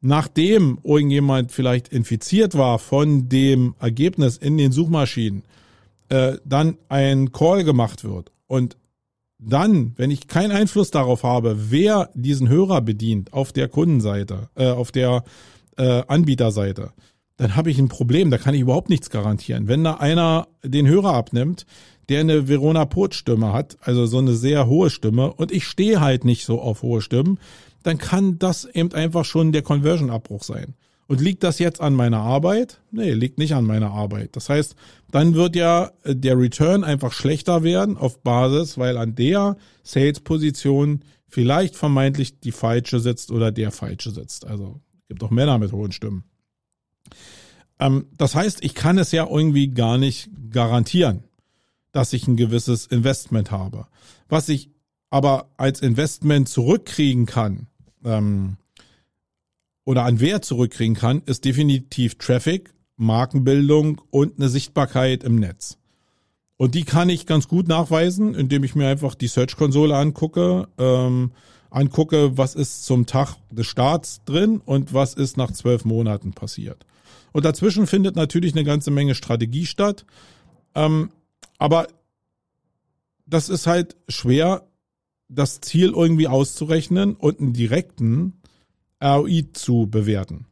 nachdem 0.00 0.80
irgendjemand 0.82 1.52
vielleicht 1.52 1.86
infiziert 1.90 2.58
war 2.58 2.80
von 2.80 3.28
dem 3.28 3.76
Ergebnis 3.78 4.36
in 4.36 4.58
den 4.58 4.72
Suchmaschinen, 4.72 5.44
äh, 6.08 6.38
dann 6.44 6.76
ein 6.88 7.30
Call 7.30 7.62
gemacht 7.62 8.02
wird 8.02 8.32
und 8.48 8.76
dann, 9.40 9.94
wenn 9.96 10.10
ich 10.10 10.28
keinen 10.28 10.52
Einfluss 10.52 10.90
darauf 10.90 11.22
habe, 11.22 11.70
wer 11.70 12.10
diesen 12.14 12.48
Hörer 12.48 12.80
bedient 12.80 13.32
auf 13.32 13.52
der 13.52 13.68
Kundenseite, 13.68 14.50
äh, 14.54 14.68
auf 14.68 14.92
der 14.92 15.24
äh, 15.76 16.02
Anbieterseite, 16.06 16.92
dann 17.36 17.56
habe 17.56 17.70
ich 17.70 17.78
ein 17.78 17.88
Problem. 17.88 18.30
Da 18.30 18.36
kann 18.36 18.54
ich 18.54 18.60
überhaupt 18.60 18.90
nichts 18.90 19.08
garantieren. 19.08 19.66
Wenn 19.66 19.82
da 19.82 19.94
einer 19.94 20.48
den 20.62 20.86
Hörer 20.86 21.14
abnimmt, 21.14 21.64
der 22.10 22.20
eine 22.20 22.48
Verona 22.48 22.84
Pot 22.84 23.14
Stimme 23.14 23.52
hat, 23.52 23.78
also 23.80 24.04
so 24.04 24.18
eine 24.18 24.34
sehr 24.34 24.66
hohe 24.66 24.90
Stimme 24.90 25.32
und 25.32 25.52
ich 25.52 25.64
stehe 25.64 26.00
halt 26.00 26.24
nicht 26.24 26.44
so 26.44 26.60
auf 26.60 26.82
hohe 26.82 27.00
Stimmen, 27.00 27.38
dann 27.82 27.96
kann 27.96 28.38
das 28.38 28.66
eben 28.66 28.92
einfach 28.92 29.24
schon 29.24 29.52
der 29.52 29.62
Conversion-Abbruch 29.62 30.42
sein. 30.42 30.74
Und 31.10 31.20
liegt 31.20 31.42
das 31.42 31.58
jetzt 31.58 31.80
an 31.80 31.94
meiner 31.94 32.20
Arbeit? 32.20 32.80
Nee, 32.92 33.14
liegt 33.14 33.36
nicht 33.36 33.56
an 33.56 33.64
meiner 33.64 33.90
Arbeit. 33.90 34.36
Das 34.36 34.48
heißt, 34.48 34.76
dann 35.10 35.34
wird 35.34 35.56
ja 35.56 35.90
der 36.04 36.38
Return 36.38 36.84
einfach 36.84 37.12
schlechter 37.12 37.64
werden 37.64 37.96
auf 37.96 38.22
Basis, 38.22 38.78
weil 38.78 38.96
an 38.96 39.16
der 39.16 39.56
Sales-Position 39.82 41.02
vielleicht 41.26 41.74
vermeintlich 41.74 42.38
die 42.38 42.52
falsche 42.52 43.00
sitzt 43.00 43.32
oder 43.32 43.50
der 43.50 43.72
falsche 43.72 44.12
sitzt. 44.12 44.46
Also 44.46 44.82
gibt 45.08 45.24
auch 45.24 45.30
Männer 45.30 45.58
mit 45.58 45.72
hohen 45.72 45.90
Stimmen. 45.90 46.22
Ähm, 47.80 48.06
das 48.16 48.36
heißt, 48.36 48.62
ich 48.62 48.76
kann 48.76 48.96
es 48.96 49.10
ja 49.10 49.26
irgendwie 49.26 49.66
gar 49.66 49.98
nicht 49.98 50.30
garantieren. 50.52 51.24
dass 51.90 52.12
ich 52.12 52.28
ein 52.28 52.36
gewisses 52.36 52.86
Investment 52.86 53.50
habe. 53.50 53.88
Was 54.28 54.48
ich 54.48 54.70
aber 55.10 55.50
als 55.56 55.80
Investment 55.80 56.48
zurückkriegen 56.48 57.26
kann, 57.26 57.66
ähm, 58.04 58.58
oder 59.84 60.04
an 60.04 60.20
Wert 60.20 60.44
zurückkriegen 60.44 60.94
kann, 60.94 61.22
ist 61.26 61.44
definitiv 61.44 62.16
Traffic, 62.16 62.72
Markenbildung 62.96 64.00
und 64.10 64.38
eine 64.38 64.48
Sichtbarkeit 64.48 65.24
im 65.24 65.36
Netz. 65.36 65.78
Und 66.56 66.74
die 66.74 66.84
kann 66.84 67.08
ich 67.08 67.24
ganz 67.24 67.48
gut 67.48 67.68
nachweisen, 67.68 68.34
indem 68.34 68.64
ich 68.64 68.74
mir 68.74 68.86
einfach 68.86 69.14
die 69.14 69.28
Search-Konsole 69.28 69.96
angucke, 69.96 70.68
ähm, 70.76 71.32
angucke, 71.70 72.36
was 72.36 72.54
ist 72.54 72.84
zum 72.84 73.06
Tag 73.06 73.36
des 73.50 73.66
Starts 73.66 74.22
drin 74.26 74.60
und 74.64 74.92
was 74.92 75.14
ist 75.14 75.38
nach 75.38 75.52
zwölf 75.52 75.86
Monaten 75.86 76.32
passiert. 76.32 76.84
Und 77.32 77.44
dazwischen 77.44 77.86
findet 77.86 78.16
natürlich 78.16 78.52
eine 78.52 78.64
ganze 78.64 78.90
Menge 78.90 79.14
Strategie 79.14 79.64
statt. 79.64 80.04
Ähm, 80.74 81.10
aber 81.58 81.86
das 83.26 83.48
ist 83.48 83.66
halt 83.66 83.96
schwer, 84.08 84.66
das 85.28 85.60
Ziel 85.60 85.92
irgendwie 85.94 86.28
auszurechnen 86.28 87.14
und 87.14 87.40
einen 87.40 87.52
direkten 87.52 88.39
ROI 89.02 89.48
zu 89.52 89.86
bewerten. 89.90 90.46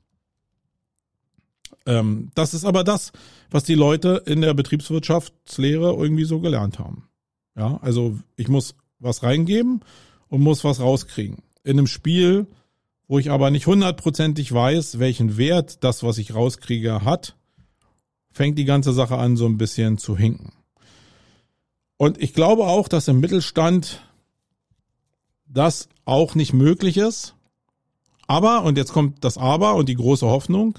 Ähm, 1.86 2.30
das 2.34 2.54
ist 2.54 2.64
aber 2.64 2.84
das, 2.84 3.12
was 3.50 3.64
die 3.64 3.74
Leute 3.74 4.22
in 4.26 4.40
der 4.40 4.54
Betriebswirtschaftslehre 4.54 5.94
irgendwie 5.94 6.24
so 6.24 6.40
gelernt 6.40 6.78
haben. 6.78 7.08
Ja, 7.56 7.78
also 7.82 8.18
ich 8.36 8.48
muss 8.48 8.74
was 8.98 9.22
reingeben 9.22 9.80
und 10.28 10.42
muss 10.42 10.64
was 10.64 10.80
rauskriegen. 10.80 11.38
In 11.64 11.78
einem 11.78 11.86
Spiel, 11.86 12.46
wo 13.08 13.18
ich 13.18 13.30
aber 13.30 13.50
nicht 13.50 13.66
hundertprozentig 13.66 14.52
weiß, 14.52 14.98
welchen 14.98 15.36
Wert 15.38 15.82
das, 15.82 16.02
was 16.02 16.18
ich 16.18 16.34
rauskriege, 16.34 17.04
hat, 17.04 17.36
fängt 18.30 18.58
die 18.58 18.64
ganze 18.64 18.92
Sache 18.92 19.16
an, 19.16 19.36
so 19.36 19.46
ein 19.46 19.58
bisschen 19.58 19.98
zu 19.98 20.16
hinken. 20.16 20.52
Und 21.96 22.22
ich 22.22 22.34
glaube 22.34 22.66
auch, 22.66 22.86
dass 22.86 23.08
im 23.08 23.18
Mittelstand 23.18 24.02
das 25.46 25.88
auch 26.04 26.34
nicht 26.34 26.52
möglich 26.52 26.96
ist, 26.96 27.34
aber, 28.28 28.62
und 28.62 28.78
jetzt 28.78 28.92
kommt 28.92 29.24
das 29.24 29.38
Aber 29.38 29.74
und 29.74 29.88
die 29.88 29.96
große 29.96 30.26
Hoffnung, 30.26 30.78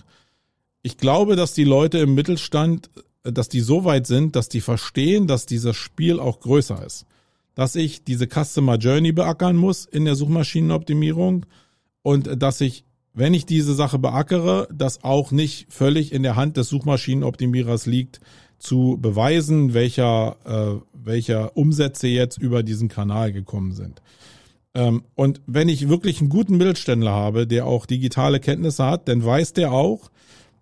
ich 0.83 0.97
glaube, 0.97 1.35
dass 1.35 1.53
die 1.53 1.65
Leute 1.65 1.97
im 1.97 2.13
Mittelstand, 2.13 2.89
dass 3.23 3.49
die 3.49 3.59
so 3.59 3.83
weit 3.83 4.07
sind, 4.07 4.35
dass 4.35 4.47
die 4.47 4.61
verstehen, 4.61 5.27
dass 5.27 5.45
dieses 5.45 5.75
Spiel 5.75 6.19
auch 6.19 6.39
größer 6.39 6.85
ist. 6.85 7.05
Dass 7.55 7.75
ich 7.75 8.05
diese 8.05 8.27
Customer 8.27 8.77
Journey 8.77 9.11
beackern 9.11 9.57
muss 9.57 9.85
in 9.85 10.05
der 10.05 10.15
Suchmaschinenoptimierung 10.15 11.45
und 12.03 12.41
dass 12.41 12.61
ich, 12.61 12.85
wenn 13.13 13.33
ich 13.33 13.45
diese 13.45 13.73
Sache 13.73 13.99
beackere, 13.99 14.67
das 14.71 15.03
auch 15.03 15.31
nicht 15.31 15.73
völlig 15.73 16.13
in 16.13 16.23
der 16.23 16.35
Hand 16.35 16.55
des 16.55 16.69
Suchmaschinenoptimierers 16.69 17.87
liegt, 17.87 18.21
zu 18.59 18.97
beweisen, 19.01 19.73
welcher, 19.73 20.37
äh, 20.45 20.81
welcher 20.93 21.57
Umsätze 21.57 22.07
jetzt 22.07 22.37
über 22.37 22.61
diesen 22.61 22.89
Kanal 22.89 23.31
gekommen 23.33 23.73
sind. 23.73 24.01
Ähm, 24.79 25.03
und 25.15 25.41
wenn 25.45 25.67
ich 25.67 25.89
wirklich 25.89 26.21
einen 26.21 26.29
guten 26.29 26.55
Mittelständler 26.55 27.11
habe, 27.11 27.45
der 27.45 27.65
auch 27.65 27.85
digitale 27.85 28.39
Kenntnisse 28.39 28.85
hat, 28.85 29.09
dann 29.09 29.25
weiß 29.25 29.51
der 29.53 29.73
auch, 29.73 30.09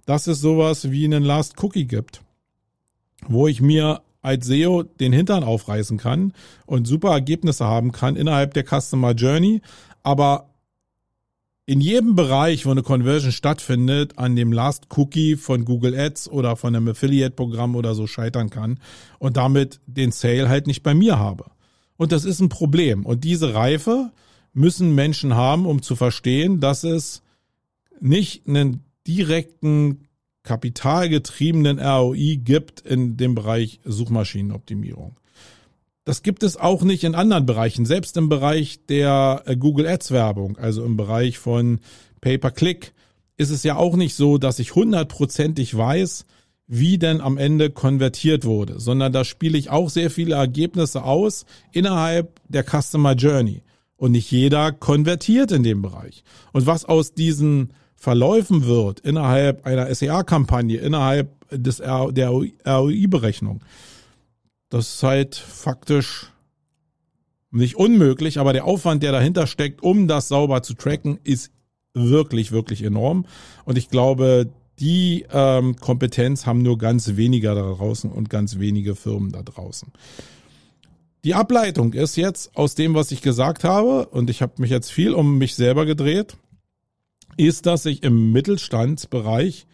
dass 0.06 0.26
es 0.26 0.42
sowas 0.42 0.90
wie 0.90 1.06
einen 1.06 1.24
Last 1.24 1.62
Cookie 1.62 1.86
gibt, 1.86 2.22
wo 3.28 3.48
ich 3.48 3.62
mir 3.62 4.02
als 4.24 4.48
SEO 4.48 4.84
den 4.84 5.14
Hintern 5.14 5.44
aufreißen 5.44 6.00
kann 6.00 6.34
und 6.66 6.88
super 6.88 7.12
Ergebnisse 7.12 7.66
haben 7.66 7.92
kann 7.92 8.16
innerhalb 8.16 8.56
der 8.56 8.66
Customer 8.66 9.12
Journey, 9.12 9.62
aber 10.02 10.50
in 11.68 11.80
jedem 11.80 12.16
Bereich, 12.16 12.66
wo 12.66 12.72
eine 12.72 12.82
Conversion 12.82 13.32
stattfindet, 13.32 14.18
an 14.18 14.36
dem 14.36 14.52
Last 14.52 14.88
Cookie 14.98 15.36
von 15.36 15.64
Google 15.64 15.94
Ads 16.00 16.30
oder 16.30 16.56
von 16.56 16.76
einem 16.76 16.88
Affiliate-Programm 16.88 17.76
oder 17.76 17.94
so 17.94 18.08
scheitern 18.08 18.50
kann 18.50 18.80
und 19.20 19.38
damit 19.38 19.80
den 19.86 20.12
Sale 20.12 20.50
halt 20.50 20.66
nicht 20.66 20.82
bei 20.82 20.96
mir 20.96 21.20
habe. 21.20 21.46
Und 21.98 22.12
das 22.12 22.26
ist 22.26 22.40
ein 22.40 22.50
Problem. 22.50 23.06
Und 23.06 23.24
diese 23.24 23.54
Reife 23.54 24.12
müssen 24.54 24.96
Menschen 24.96 25.36
haben, 25.36 25.66
um 25.66 25.82
zu 25.82 25.96
verstehen, 25.96 26.60
dass 26.60 26.84
es 26.84 27.22
nicht 28.00 28.48
einen 28.48 28.84
direkten 29.06 30.08
kapitalgetriebenen 30.44 31.80
ROI 31.80 32.40
gibt 32.42 32.80
in 32.82 33.18
dem 33.18 33.36
Bereich 33.36 33.80
Suchmaschinenoptimierung. 33.84 35.20
Das 36.06 36.24
gibt 36.24 36.44
es 36.44 36.56
auch 36.56 36.84
nicht 36.84 37.04
in 37.04 37.16
anderen 37.16 37.46
Bereichen, 37.46 37.86
selbst 37.86 38.16
im 38.16 38.30
Bereich 38.30 38.86
der 38.86 39.44
äh, 39.46 39.58
Google 39.58 39.86
Ads 39.86 40.12
Werbung, 40.12 40.58
also 40.58 40.86
im 40.86 40.96
Bereich 40.96 41.38
von 41.38 41.82
Pay-per-Click, 42.22 42.94
ist 43.36 43.50
es 43.50 43.64
ja 43.64 43.76
auch 43.76 43.98
nicht 43.98 44.16
so, 44.16 44.38
dass 44.38 44.60
ich 44.60 44.74
hundertprozentig 44.74 45.76
weiß, 45.76 46.26
wie 46.68 46.98
denn 46.98 47.22
am 47.22 47.38
Ende 47.38 47.70
konvertiert 47.70 48.44
wurde, 48.44 48.80
sondern 48.80 49.14
da 49.14 49.24
spiele 49.24 49.58
ich 49.58 49.70
auch 49.70 49.90
sehr 49.90 50.12
viele 50.12 50.36
Ergebnisse 50.36 51.04
aus 51.04 51.46
innerhalb 51.72 52.42
der 52.50 52.64
Customer 52.64 53.14
Journey. 53.14 53.64
Und 53.96 54.12
nicht 54.12 54.30
jeder 54.30 54.74
konvertiert 54.74 55.52
in 55.52 55.64
dem 55.64 55.82
Bereich. 55.82 56.24
Und 56.52 56.68
was 56.68 56.86
aus 56.86 57.16
diesen 57.16 57.74
Verläufen 57.96 58.68
wird 58.68 59.00
innerhalb 59.00 59.66
einer 59.66 59.94
SEA-Kampagne, 59.94 60.78
innerhalb 60.78 61.32
des 61.50 61.78
der 61.78 62.30
ROI-Berechnung, 62.30 63.62
das 64.70 64.96
ist 64.96 65.04
halt 65.04 65.36
faktisch 65.36 66.32
nicht 67.50 67.76
unmöglich, 67.78 68.40
aber 68.40 68.54
der 68.54 68.66
Aufwand, 68.66 69.02
der 69.02 69.14
dahinter 69.14 69.48
steckt, 69.48 69.82
um 69.82 70.08
das 70.08 70.28
sauber 70.28 70.62
zu 70.62 70.74
tracken, 70.76 71.20
ist 71.24 71.52
wirklich, 71.94 72.52
wirklich 72.52 72.84
enorm. 72.84 73.26
Und 73.66 73.78
ich 73.78 73.90
glaube, 73.90 74.50
die 74.80 75.26
ähm, 75.32 75.76
Kompetenz 75.78 76.46
haben 76.46 76.62
nur 76.62 76.78
ganz 76.78 77.16
weniger 77.16 77.56
da 77.56 77.74
draußen 77.74 78.12
und 78.12 78.30
ganz 78.30 78.60
wenige 78.60 78.96
Firmen 78.96 79.32
da 79.32 79.42
draußen. 79.42 79.92
Die 81.24 81.34
Ableitung 81.34 81.94
ist 81.94 82.16
jetzt 82.16 82.56
aus 82.56 82.76
dem, 82.76 82.94
was 82.94 83.12
ich 83.12 83.22
gesagt 83.22 83.64
habe, 83.64 84.08
und 84.08 84.30
ich 84.30 84.42
habe 84.42 84.62
mich 84.62 84.70
jetzt 84.70 84.92
viel 84.92 85.14
um 85.14 85.38
mich 85.38 85.56
selber 85.56 85.86
gedreht, 85.86 86.38
ist, 87.38 87.66
dass 87.66 87.86
ich 87.86 88.04
im 88.04 88.32
Mittelstandsbereich 88.32 89.68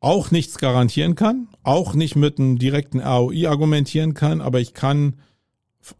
auch 0.00 0.30
nichts 0.30 0.58
garantieren 0.58 1.14
kann, 1.14 1.48
auch 1.62 1.94
nicht 1.94 2.16
mit 2.16 2.38
einem 2.38 2.58
direkten 2.58 3.00
ROI 3.00 3.48
argumentieren 3.48 4.14
kann, 4.14 4.40
aber 4.40 4.60
ich 4.60 4.74
kann 4.74 5.14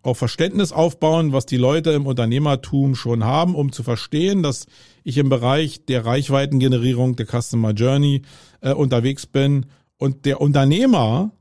auf 0.03 0.19
Verständnis 0.19 0.73
aufbauen, 0.73 1.33
was 1.33 1.47
die 1.47 1.57
Leute 1.57 1.91
im 1.91 2.07
Unternehmertum 2.07 2.95
schon 2.95 3.25
haben, 3.25 3.55
um 3.55 3.73
zu 3.73 3.83
verstehen, 3.83 4.43
dass 4.43 4.67
ich 5.03 5.19
im 5.19 5.29
Bereich 5.29 5.85
der 5.87 6.05
Reichweitengenerierung 6.05 7.17
der 7.17 7.27
Customer 7.27 7.73
Journey 7.73 8.23
äh, 8.61 8.73
unterwegs 8.73 9.27
bin 9.27 9.67
und 9.99 10.25
der 10.25 10.41
Unternehmer, 10.41 11.33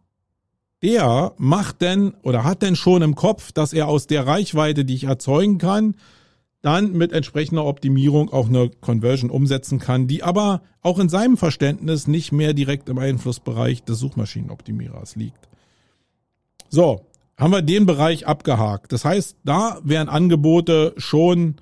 der 0.82 1.34
macht 1.38 1.82
denn 1.82 2.14
oder 2.24 2.44
hat 2.44 2.62
denn 2.62 2.76
schon 2.76 3.02
im 3.02 3.16
Kopf, 3.16 3.52
dass 3.52 3.74
er 3.74 3.88
aus 3.88 4.08
der 4.08 4.28
Reichweite, 4.28 4.84
die 4.86 4.96
ich 4.96 5.06
erzeugen 5.06 5.58
kann, 5.58 5.96
dann 6.62 6.94
mit 6.94 7.12
entsprechender 7.12 7.66
Optimierung 7.66 8.32
auch 8.32 8.48
eine 8.48 8.70
Conversion 8.70 9.30
umsetzen 9.30 9.80
kann, 9.80 10.08
die 10.08 10.24
aber 10.24 10.62
auch 10.82 10.98
in 10.98 11.10
seinem 11.10 11.38
Verständnis 11.38 12.08
nicht 12.08 12.32
mehr 12.32 12.54
direkt 12.54 12.90
im 12.90 12.98
Einflussbereich 12.98 13.84
des 13.84 14.00
Suchmaschinenoptimierers 14.00 15.16
liegt. 15.16 15.50
So, 16.70 17.06
haben 17.38 17.52
wir 17.52 17.62
den 17.62 17.86
Bereich 17.86 18.28
abgehakt. 18.28 18.92
Das 18.92 19.06
heißt, 19.06 19.38
da 19.44 19.80
wären 19.84 20.10
Angebote 20.10 20.94
schon 20.98 21.56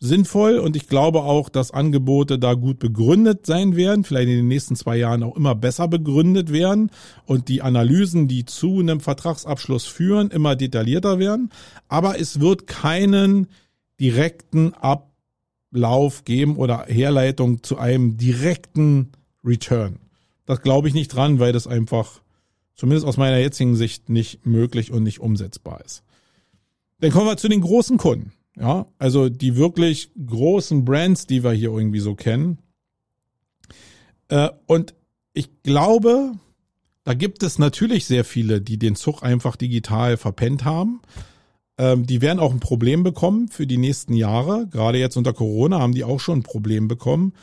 sinnvoll 0.00 0.58
und 0.58 0.76
ich 0.76 0.88
glaube 0.88 1.22
auch, 1.22 1.50
dass 1.50 1.72
Angebote 1.72 2.38
da 2.38 2.54
gut 2.54 2.78
begründet 2.78 3.44
sein 3.44 3.76
werden, 3.76 4.02
vielleicht 4.02 4.30
in 4.30 4.36
den 4.36 4.48
nächsten 4.48 4.74
zwei 4.74 4.96
Jahren 4.96 5.22
auch 5.22 5.36
immer 5.36 5.54
besser 5.54 5.88
begründet 5.88 6.50
werden 6.50 6.90
und 7.26 7.48
die 7.48 7.60
Analysen, 7.60 8.26
die 8.26 8.46
zu 8.46 8.80
einem 8.80 9.00
Vertragsabschluss 9.00 9.84
führen, 9.84 10.30
immer 10.30 10.56
detaillierter 10.56 11.18
werden. 11.18 11.50
Aber 11.88 12.18
es 12.18 12.40
wird 12.40 12.66
keinen 12.66 13.48
direkten 14.00 14.72
Ablauf 14.72 16.24
geben 16.24 16.56
oder 16.56 16.86
Herleitung 16.88 17.62
zu 17.62 17.76
einem 17.76 18.16
direkten 18.16 19.12
Return. 19.44 19.96
Das 20.46 20.62
glaube 20.62 20.88
ich 20.88 20.94
nicht 20.94 21.08
dran, 21.08 21.38
weil 21.40 21.52
das 21.52 21.66
einfach 21.66 22.22
zumindest 22.80 23.06
aus 23.06 23.18
meiner 23.18 23.36
jetzigen 23.36 23.76
Sicht 23.76 24.08
nicht 24.08 24.46
möglich 24.46 24.90
und 24.90 25.02
nicht 25.02 25.20
umsetzbar 25.20 25.84
ist. 25.84 26.02
Dann 27.00 27.10
kommen 27.10 27.26
wir 27.26 27.36
zu 27.36 27.48
den 27.48 27.60
großen 27.60 27.98
Kunden. 27.98 28.32
Ja, 28.56 28.86
also 28.98 29.28
die 29.28 29.56
wirklich 29.56 30.10
großen 30.26 30.86
Brands, 30.86 31.26
die 31.26 31.44
wir 31.44 31.52
hier 31.52 31.70
irgendwie 31.70 32.00
so 32.00 32.14
kennen. 32.14 32.58
Äh, 34.28 34.48
und 34.64 34.94
ich 35.34 35.62
glaube, 35.62 36.32
da 37.04 37.12
gibt 37.12 37.42
es 37.42 37.58
natürlich 37.58 38.06
sehr 38.06 38.24
viele, 38.24 38.62
die 38.62 38.78
den 38.78 38.96
Zug 38.96 39.22
einfach 39.22 39.56
digital 39.56 40.16
verpennt 40.16 40.64
haben. 40.64 41.02
Ähm, 41.76 42.06
die 42.06 42.22
werden 42.22 42.40
auch 42.40 42.52
ein 42.52 42.60
Problem 42.60 43.02
bekommen 43.02 43.48
für 43.48 43.66
die 43.66 43.78
nächsten 43.78 44.14
Jahre. 44.14 44.68
Gerade 44.68 44.98
jetzt 44.98 45.18
unter 45.18 45.34
Corona 45.34 45.80
haben 45.80 45.94
die 45.94 46.04
auch 46.04 46.20
schon 46.20 46.38
ein 46.38 46.44
Problem 46.44 46.88
bekommen. 46.88 47.34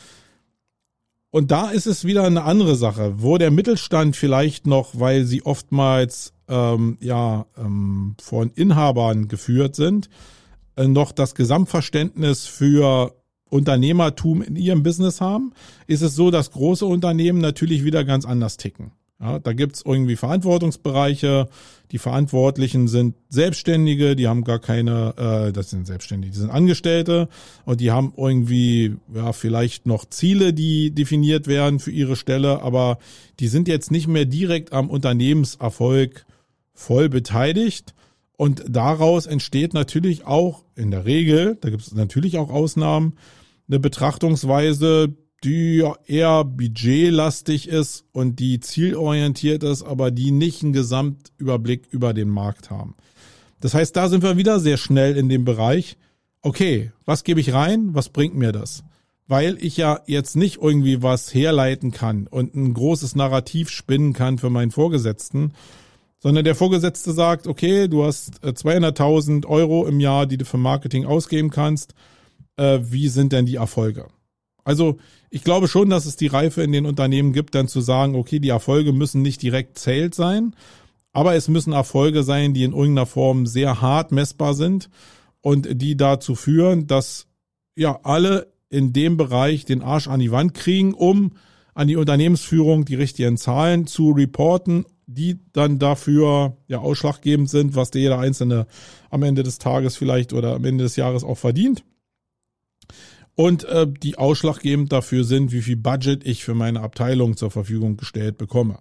Und 1.29 1.51
da 1.51 1.69
ist 1.69 1.87
es 1.87 2.05
wieder 2.05 2.23
eine 2.23 2.43
andere 2.43 2.75
Sache, 2.75 3.15
wo 3.17 3.37
der 3.37 3.51
Mittelstand 3.51 4.15
vielleicht 4.15 4.65
noch, 4.65 4.91
weil 4.93 5.25
sie 5.25 5.43
oftmals 5.43 6.33
ähm, 6.47 6.97
ja 7.01 7.45
ähm, 7.57 8.15
von 8.21 8.49
Inhabern 8.51 9.27
geführt 9.27 9.75
sind, 9.75 10.09
äh, 10.75 10.87
noch 10.87 11.11
das 11.11 11.35
Gesamtverständnis 11.35 12.45
für 12.45 13.13
Unternehmertum 13.49 14.41
in 14.41 14.55
ihrem 14.55 14.83
Business 14.83 15.21
haben, 15.21 15.53
ist 15.85 16.01
es 16.01 16.15
so, 16.15 16.31
dass 16.31 16.51
große 16.51 16.85
Unternehmen 16.85 17.39
natürlich 17.39 17.83
wieder 17.83 18.03
ganz 18.03 18.25
anders 18.25 18.57
ticken. 18.57 18.91
Ja, 19.19 19.39
da 19.39 19.53
gibt's 19.53 19.81
irgendwie 19.83 20.15
Verantwortungsbereiche. 20.15 21.47
Die 21.91 21.97
Verantwortlichen 21.97 22.87
sind 22.87 23.15
Selbstständige, 23.29 24.15
die 24.15 24.27
haben 24.27 24.43
gar 24.43 24.59
keine, 24.59 25.15
äh, 25.17 25.51
das 25.51 25.71
sind 25.71 25.87
Selbstständige, 25.87 26.33
die 26.33 26.39
sind 26.39 26.51
Angestellte 26.51 27.27
und 27.65 27.81
die 27.81 27.91
haben 27.91 28.13
irgendwie 28.15 28.95
ja 29.13 29.33
vielleicht 29.33 29.87
noch 29.87 30.05
Ziele, 30.05 30.53
die 30.53 30.91
definiert 30.91 31.47
werden 31.47 31.79
für 31.79 31.91
ihre 31.91 32.15
Stelle, 32.15 32.61
aber 32.61 32.99
die 33.39 33.47
sind 33.47 33.67
jetzt 33.67 33.89
nicht 33.89 34.07
mehr 34.07 34.25
direkt 34.25 34.71
am 34.71 34.89
Unternehmenserfolg 34.89 36.25
voll 36.73 37.09
beteiligt. 37.09 37.95
Und 38.37 38.63
daraus 38.69 39.25
entsteht 39.25 39.73
natürlich 39.73 40.27
auch 40.27 40.63
in 40.75 40.91
der 40.91 41.05
Regel, 41.05 41.57
da 41.59 41.71
gibt 41.71 41.81
es 41.81 41.95
natürlich 41.95 42.37
auch 42.37 42.51
Ausnahmen, 42.51 43.13
eine 43.67 43.79
Betrachtungsweise, 43.79 45.15
die 45.43 45.83
eher 46.05 46.43
budgetlastig 46.43 47.67
ist 47.67 48.05
und 48.11 48.39
die 48.39 48.59
zielorientiert 48.59 49.63
ist, 49.63 49.83
aber 49.83 50.11
die 50.11 50.31
nicht 50.31 50.63
einen 50.63 50.73
Gesamtüberblick 50.73 51.87
über 51.91 52.13
den 52.13 52.29
Markt 52.29 52.71
haben. 52.71 52.95
Das 53.59 53.73
heißt, 53.73 53.95
da 53.95 54.09
sind 54.09 54.23
wir 54.23 54.37
wieder 54.37 54.59
sehr 54.59 54.77
schnell 54.77 55.15
in 55.17 55.29
dem 55.29 55.45
Bereich, 55.45 55.97
okay, 56.41 56.91
was 57.05 57.23
gebe 57.23 57.39
ich 57.39 57.53
rein, 57.53 57.93
was 57.93 58.09
bringt 58.09 58.35
mir 58.35 58.51
das? 58.51 58.83
Weil 59.27 59.57
ich 59.59 59.77
ja 59.77 59.99
jetzt 60.07 60.35
nicht 60.35 60.59
irgendwie 60.61 61.03
was 61.03 61.33
herleiten 61.33 61.91
kann 61.91 62.27
und 62.27 62.55
ein 62.55 62.73
großes 62.73 63.15
Narrativ 63.15 63.69
spinnen 63.69 64.13
kann 64.13 64.37
für 64.37 64.49
meinen 64.49 64.71
Vorgesetzten, 64.71 65.53
sondern 66.19 66.45
der 66.45 66.55
Vorgesetzte 66.55 67.11
sagt, 67.11 67.45
okay, 67.45 67.87
du 67.87 68.03
hast 68.03 68.43
200.000 68.43 69.43
äh, 69.43 69.47
Euro 69.47 69.85
im 69.85 69.99
Jahr, 69.99 70.25
die 70.25 70.37
du 70.37 70.45
für 70.45 70.57
Marketing 70.57 71.05
ausgeben 71.05 71.49
kannst. 71.51 71.93
Äh, 72.55 72.79
wie 72.81 73.07
sind 73.07 73.33
denn 73.33 73.45
die 73.45 73.55
Erfolge? 73.55 74.07
Also 74.67 74.97
ich 75.29 75.45
glaube 75.45 75.69
schon, 75.69 75.89
dass 75.89 76.05
es 76.05 76.17
die 76.17 76.27
Reife 76.27 76.61
in 76.61 76.73
den 76.73 76.85
Unternehmen 76.85 77.31
gibt, 77.31 77.55
dann 77.55 77.69
zu 77.69 77.79
sagen, 77.79 78.15
okay, 78.15 78.39
die 78.39 78.49
Erfolge 78.49 78.91
müssen 78.91 79.21
nicht 79.21 79.41
direkt 79.41 79.79
zählt 79.79 80.13
sein, 80.13 80.57
aber 81.13 81.35
es 81.35 81.47
müssen 81.47 81.71
Erfolge 81.71 82.23
sein, 82.23 82.53
die 82.53 82.63
in 82.63 82.73
irgendeiner 82.73 83.05
Form 83.05 83.45
sehr 83.45 83.79
hart 83.79 84.11
messbar 84.11 84.55
sind 84.55 84.89
und 85.39 85.81
die 85.81 85.95
dazu 85.95 86.35
führen, 86.35 86.85
dass 86.85 87.27
ja 87.77 88.01
alle 88.03 88.51
in 88.69 88.91
dem 88.91 89.15
Bereich 89.15 89.63
den 89.63 89.81
Arsch 89.81 90.09
an 90.09 90.19
die 90.19 90.33
Wand 90.33 90.53
kriegen, 90.53 90.93
um 90.93 91.31
an 91.73 91.87
die 91.87 91.95
Unternehmensführung 91.95 92.83
die 92.83 92.95
richtigen 92.95 93.37
Zahlen 93.37 93.87
zu 93.87 94.11
reporten, 94.11 94.83
die 95.05 95.39
dann 95.53 95.79
dafür 95.79 96.57
ja 96.67 96.79
ausschlaggebend 96.79 97.49
sind, 97.49 97.77
was 97.77 97.91
der 97.91 98.01
jeder 98.01 98.19
Einzelne 98.19 98.67
am 99.09 99.23
Ende 99.23 99.43
des 99.43 99.59
Tages 99.59 99.95
vielleicht 99.95 100.33
oder 100.33 100.55
am 100.55 100.65
Ende 100.65 100.83
des 100.83 100.97
Jahres 100.97 101.23
auch 101.23 101.37
verdient 101.37 101.85
und 103.37 103.65
äh, 103.65 103.85
die 103.87 104.17
ausschlaggebend 104.17 104.91
dafür 104.91 105.23
sind, 105.23 105.51
wie 105.51 105.61
viel 105.61 105.77
Budget 105.77 106.25
ich 106.25 106.43
für 106.43 106.55
meine 106.55 106.81
Abteilung 106.81 107.37
zur 107.37 107.51
Verfügung 107.51 107.95
gestellt 107.95 108.39
bekomme. 108.39 108.79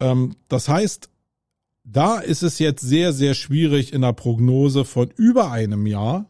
Ähm, 0.00 0.34
das 0.48 0.70
heißt, 0.70 1.10
da 1.84 2.20
ist 2.20 2.42
es 2.42 2.58
jetzt 2.58 2.80
sehr, 2.80 3.12
sehr 3.12 3.34
schwierig 3.34 3.92
in 3.92 4.00
der 4.00 4.14
Prognose 4.14 4.86
von 4.86 5.10
über 5.14 5.52
einem 5.52 5.86
Jahr 5.86 6.26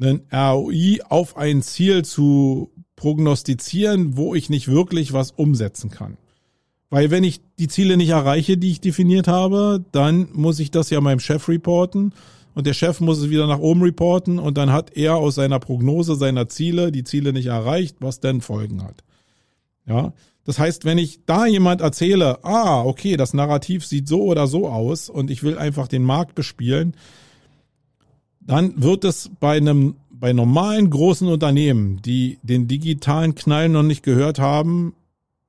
einen 0.00 0.22
ROI 0.32 1.00
auf 1.06 1.36
ein 1.36 1.60
Ziel 1.60 2.06
zu 2.06 2.72
prognostizieren, 2.96 4.16
wo 4.16 4.34
ich 4.34 4.48
nicht 4.48 4.68
wirklich 4.68 5.12
was 5.12 5.30
umsetzen 5.30 5.90
kann. 5.90 6.16
Weil 6.88 7.10
wenn 7.10 7.22
ich 7.22 7.42
die 7.58 7.68
Ziele 7.68 7.98
nicht 7.98 8.10
erreiche, 8.10 8.56
die 8.56 8.70
ich 8.70 8.80
definiert 8.80 9.28
habe, 9.28 9.84
dann 9.92 10.28
muss 10.32 10.58
ich 10.58 10.70
das 10.70 10.88
ja 10.88 11.02
meinem 11.02 11.20
Chef 11.20 11.48
reporten 11.48 12.14
und 12.54 12.66
der 12.66 12.74
Chef 12.74 13.00
muss 13.00 13.18
es 13.18 13.30
wieder 13.30 13.46
nach 13.46 13.58
oben 13.58 13.82
reporten 13.82 14.38
und 14.38 14.56
dann 14.56 14.72
hat 14.72 14.96
er 14.96 15.16
aus 15.16 15.34
seiner 15.34 15.58
Prognose 15.58 16.14
seiner 16.14 16.48
Ziele 16.48 16.92
die 16.92 17.04
Ziele 17.04 17.32
nicht 17.32 17.46
erreicht, 17.46 17.96
was 18.00 18.20
denn 18.20 18.40
Folgen 18.40 18.82
hat. 18.82 19.02
Ja, 19.86 20.12
das 20.44 20.58
heißt, 20.58 20.84
wenn 20.84 20.98
ich 20.98 21.20
da 21.26 21.46
jemand 21.46 21.80
erzähle, 21.80 22.44
ah, 22.44 22.82
okay, 22.82 23.16
das 23.16 23.34
Narrativ 23.34 23.84
sieht 23.84 24.08
so 24.08 24.22
oder 24.22 24.46
so 24.46 24.68
aus 24.68 25.08
und 25.08 25.30
ich 25.30 25.42
will 25.42 25.58
einfach 25.58 25.88
den 25.88 26.02
Markt 26.02 26.34
bespielen, 26.34 26.94
dann 28.40 28.82
wird 28.82 29.04
es 29.04 29.30
bei 29.40 29.56
einem 29.56 29.96
bei 30.10 30.32
normalen 30.32 30.90
großen 30.90 31.28
Unternehmen, 31.28 32.00
die 32.02 32.38
den 32.42 32.68
digitalen 32.68 33.34
Knall 33.34 33.68
noch 33.68 33.82
nicht 33.82 34.02
gehört 34.02 34.38
haben, 34.38 34.94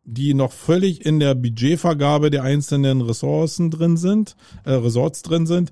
die 0.03 0.33
noch 0.33 0.51
völlig 0.51 1.05
in 1.05 1.19
der 1.19 1.35
Budgetvergabe 1.35 2.29
der 2.29 2.43
einzelnen 2.43 3.01
Ressourcen 3.01 3.71
drin 3.71 3.95
sind, 3.95 4.35
äh, 4.63 4.71
Resorts 4.71 5.21
drin 5.21 5.45
sind, 5.45 5.71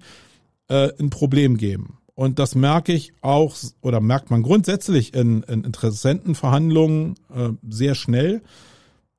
äh, 0.67 0.89
ein 0.99 1.10
Problem 1.10 1.58
geben. 1.58 1.97
Und 2.15 2.38
das 2.39 2.56
merke 2.56 2.93
ich 2.93 3.13
auch 3.21 3.56
oder 3.82 3.99
merkt 3.99 4.30
man 4.30 4.43
grundsätzlich 4.43 5.13
in, 5.13 5.43
in 5.43 5.63
Interessentenverhandlungen 5.63 7.15
äh, 7.34 7.49
sehr 7.67 7.95
schnell, 7.95 8.41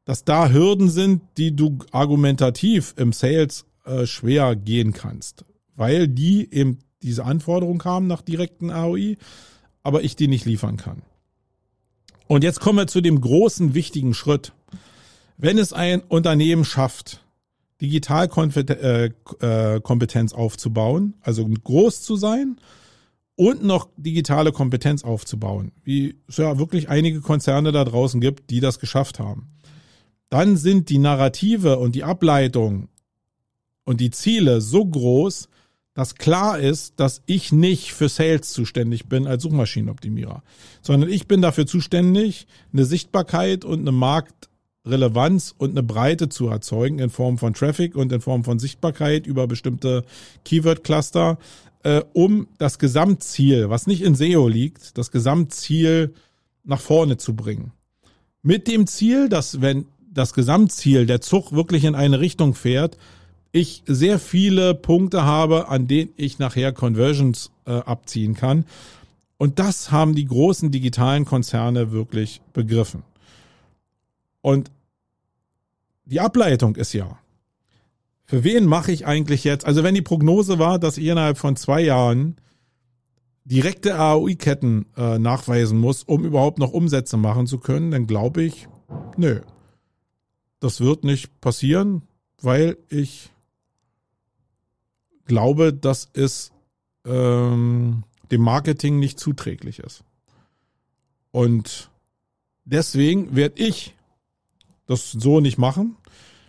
dass 0.04 0.24
da 0.24 0.50
Hürden 0.50 0.90
sind, 0.90 1.22
die 1.36 1.56
du 1.56 1.78
argumentativ 1.90 2.94
im 2.96 3.12
Sales 3.12 3.66
äh, 3.84 4.06
schwer 4.06 4.54
gehen 4.54 4.92
kannst, 4.92 5.44
weil 5.74 6.06
die 6.06 6.52
eben 6.52 6.78
diese 7.02 7.24
Anforderung 7.24 7.82
haben 7.84 8.06
nach 8.06 8.22
direkten 8.22 8.70
AOI, 8.70 9.16
aber 9.82 10.02
ich 10.04 10.14
die 10.16 10.28
nicht 10.28 10.44
liefern 10.44 10.76
kann. 10.76 11.02
Und 12.26 12.44
jetzt 12.44 12.60
kommen 12.60 12.78
wir 12.78 12.86
zu 12.86 13.00
dem 13.00 13.20
großen 13.20 13.74
wichtigen 13.74 14.14
Schritt. 14.14 14.52
Wenn 15.36 15.58
es 15.58 15.72
ein 15.72 16.00
Unternehmen 16.00 16.64
schafft, 16.64 17.23
Digitalkompetenz 17.80 19.42
äh, 19.42 20.36
äh, 20.36 20.36
aufzubauen, 20.36 21.14
also 21.20 21.46
groß 21.46 22.02
zu 22.02 22.16
sein 22.16 22.56
und 23.36 23.64
noch 23.64 23.88
digitale 23.96 24.52
Kompetenz 24.52 25.02
aufzubauen, 25.02 25.72
wie 25.82 26.16
es 26.28 26.36
ja 26.36 26.58
wirklich 26.58 26.88
einige 26.88 27.20
Konzerne 27.20 27.72
da 27.72 27.84
draußen 27.84 28.20
gibt, 28.20 28.50
die 28.50 28.60
das 28.60 28.78
geschafft 28.78 29.18
haben. 29.18 29.48
Dann 30.28 30.56
sind 30.56 30.88
die 30.88 30.98
Narrative 30.98 31.78
und 31.78 31.94
die 31.94 32.04
Ableitung 32.04 32.88
und 33.84 34.00
die 34.00 34.10
Ziele 34.10 34.60
so 34.60 34.84
groß, 34.84 35.48
dass 35.94 36.16
klar 36.16 36.58
ist, 36.58 36.98
dass 36.98 37.22
ich 37.26 37.52
nicht 37.52 37.92
für 37.92 38.08
Sales 38.08 38.52
zuständig 38.52 39.08
bin 39.08 39.26
als 39.26 39.44
Suchmaschinenoptimierer, 39.44 40.42
sondern 40.82 41.08
ich 41.08 41.28
bin 41.28 41.40
dafür 41.40 41.66
zuständig, 41.66 42.46
eine 42.72 42.84
Sichtbarkeit 42.84 43.64
und 43.64 43.80
eine 43.80 43.92
Markt 43.92 44.48
Relevanz 44.86 45.54
und 45.56 45.70
eine 45.70 45.82
Breite 45.82 46.28
zu 46.28 46.48
erzeugen 46.48 46.98
in 46.98 47.10
Form 47.10 47.38
von 47.38 47.54
Traffic 47.54 47.96
und 47.96 48.12
in 48.12 48.20
Form 48.20 48.44
von 48.44 48.58
Sichtbarkeit 48.58 49.26
über 49.26 49.46
bestimmte 49.46 50.04
Keyword-Cluster, 50.44 51.38
äh, 51.82 52.02
um 52.12 52.48
das 52.58 52.78
Gesamtziel, 52.78 53.70
was 53.70 53.86
nicht 53.86 54.02
in 54.02 54.14
SEO 54.14 54.48
liegt, 54.48 54.98
das 54.98 55.10
Gesamtziel 55.10 56.14
nach 56.64 56.80
vorne 56.80 57.16
zu 57.16 57.34
bringen. 57.34 57.72
Mit 58.42 58.68
dem 58.68 58.86
Ziel, 58.86 59.28
dass 59.28 59.60
wenn 59.60 59.86
das 60.12 60.34
Gesamtziel 60.34 61.06
der 61.06 61.20
Zug 61.20 61.52
wirklich 61.52 61.84
in 61.84 61.94
eine 61.94 62.20
Richtung 62.20 62.54
fährt, 62.54 62.98
ich 63.52 63.82
sehr 63.86 64.18
viele 64.18 64.74
Punkte 64.74 65.24
habe, 65.24 65.68
an 65.68 65.86
denen 65.86 66.10
ich 66.16 66.38
nachher 66.38 66.72
Conversions 66.72 67.52
äh, 67.66 67.72
abziehen 67.72 68.34
kann. 68.34 68.64
Und 69.38 69.58
das 69.58 69.90
haben 69.90 70.14
die 70.14 70.26
großen 70.26 70.70
digitalen 70.70 71.24
Konzerne 71.24 71.92
wirklich 71.92 72.40
begriffen. 72.52 73.02
Und 74.44 74.70
die 76.04 76.20
Ableitung 76.20 76.76
ist 76.76 76.92
ja, 76.92 77.18
für 78.26 78.44
wen 78.44 78.66
mache 78.66 78.92
ich 78.92 79.06
eigentlich 79.06 79.42
jetzt, 79.42 79.64
also 79.64 79.82
wenn 79.82 79.94
die 79.94 80.02
Prognose 80.02 80.58
war, 80.58 80.78
dass 80.78 80.98
ich 80.98 81.06
innerhalb 81.06 81.38
von 81.38 81.56
zwei 81.56 81.80
Jahren 81.80 82.36
direkte 83.46 83.98
AOI-Ketten 83.98 84.84
äh, 84.98 85.18
nachweisen 85.18 85.78
muss, 85.78 86.02
um 86.02 86.26
überhaupt 86.26 86.58
noch 86.58 86.74
Umsätze 86.74 87.16
machen 87.16 87.46
zu 87.46 87.56
können, 87.56 87.90
dann 87.90 88.06
glaube 88.06 88.42
ich, 88.42 88.68
nö, 89.16 89.40
das 90.60 90.82
wird 90.82 91.04
nicht 91.04 91.40
passieren, 91.40 92.02
weil 92.42 92.76
ich 92.90 93.30
glaube, 95.24 95.72
dass 95.72 96.10
es 96.12 96.52
ähm, 97.06 98.04
dem 98.30 98.42
Marketing 98.42 98.98
nicht 98.98 99.18
zuträglich 99.18 99.78
ist. 99.78 100.04
Und 101.30 101.90
deswegen 102.66 103.34
werde 103.34 103.62
ich 103.62 103.93
das 104.86 105.12
so 105.12 105.40
nicht 105.40 105.58
machen, 105.58 105.96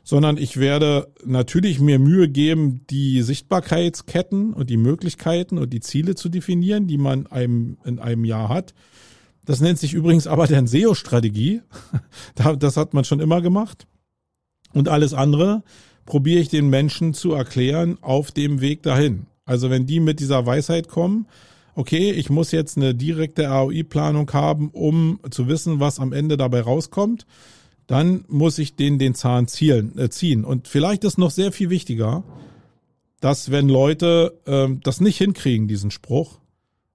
sondern 0.03 0.37
ich 0.37 0.57
werde 0.57 1.11
natürlich 1.25 1.79
mir 1.79 1.99
Mühe 1.99 2.29
geben, 2.29 2.85
die 2.89 3.21
Sichtbarkeitsketten 3.21 4.53
und 4.53 4.69
die 4.69 4.77
Möglichkeiten 4.77 5.57
und 5.57 5.71
die 5.71 5.79
Ziele 5.79 6.15
zu 6.15 6.29
definieren, 6.29 6.87
die 6.87 6.97
man 6.97 7.27
einem, 7.27 7.77
in 7.85 7.99
einem 7.99 8.23
Jahr 8.23 8.49
hat. 8.49 8.73
Das 9.45 9.61
nennt 9.61 9.79
sich 9.79 9.93
übrigens 9.93 10.27
aber 10.27 10.47
dann 10.47 10.67
SEO-Strategie. 10.67 11.61
Das 12.59 12.77
hat 12.77 12.93
man 12.93 13.03
schon 13.03 13.19
immer 13.19 13.41
gemacht. 13.41 13.87
Und 14.73 14.89
alles 14.89 15.13
andere 15.13 15.63
probiere 16.05 16.39
ich 16.39 16.49
den 16.49 16.69
Menschen 16.69 17.13
zu 17.13 17.33
erklären 17.33 17.97
auf 18.01 18.31
dem 18.31 18.61
Weg 18.61 18.83
dahin. 18.83 19.27
Also 19.45 19.69
wenn 19.69 19.85
die 19.85 19.99
mit 19.99 20.19
dieser 20.19 20.45
Weisheit 20.45 20.87
kommen, 20.87 21.27
okay, 21.75 22.11
ich 22.11 22.29
muss 22.29 22.51
jetzt 22.51 22.77
eine 22.77 22.93
direkte 22.93 23.47
ROI-Planung 23.47 24.31
haben, 24.33 24.69
um 24.69 25.19
zu 25.29 25.47
wissen, 25.47 25.79
was 25.79 25.99
am 25.99 26.13
Ende 26.13 26.37
dabei 26.37 26.61
rauskommt, 26.61 27.25
dann 27.87 28.25
muss 28.27 28.57
ich 28.57 28.75
den 28.75 28.99
den 28.99 29.15
Zahn 29.15 29.47
zielen, 29.47 29.97
äh, 29.97 30.09
ziehen. 30.09 30.43
Und 30.43 30.67
vielleicht 30.67 31.03
ist 31.03 31.17
noch 31.17 31.31
sehr 31.31 31.51
viel 31.51 31.69
wichtiger, 31.69 32.23
dass 33.19 33.51
wenn 33.51 33.69
Leute 33.69 34.39
ähm, 34.45 34.81
das 34.83 35.01
nicht 35.01 35.17
hinkriegen, 35.17 35.67
diesen 35.67 35.91
Spruch 35.91 36.39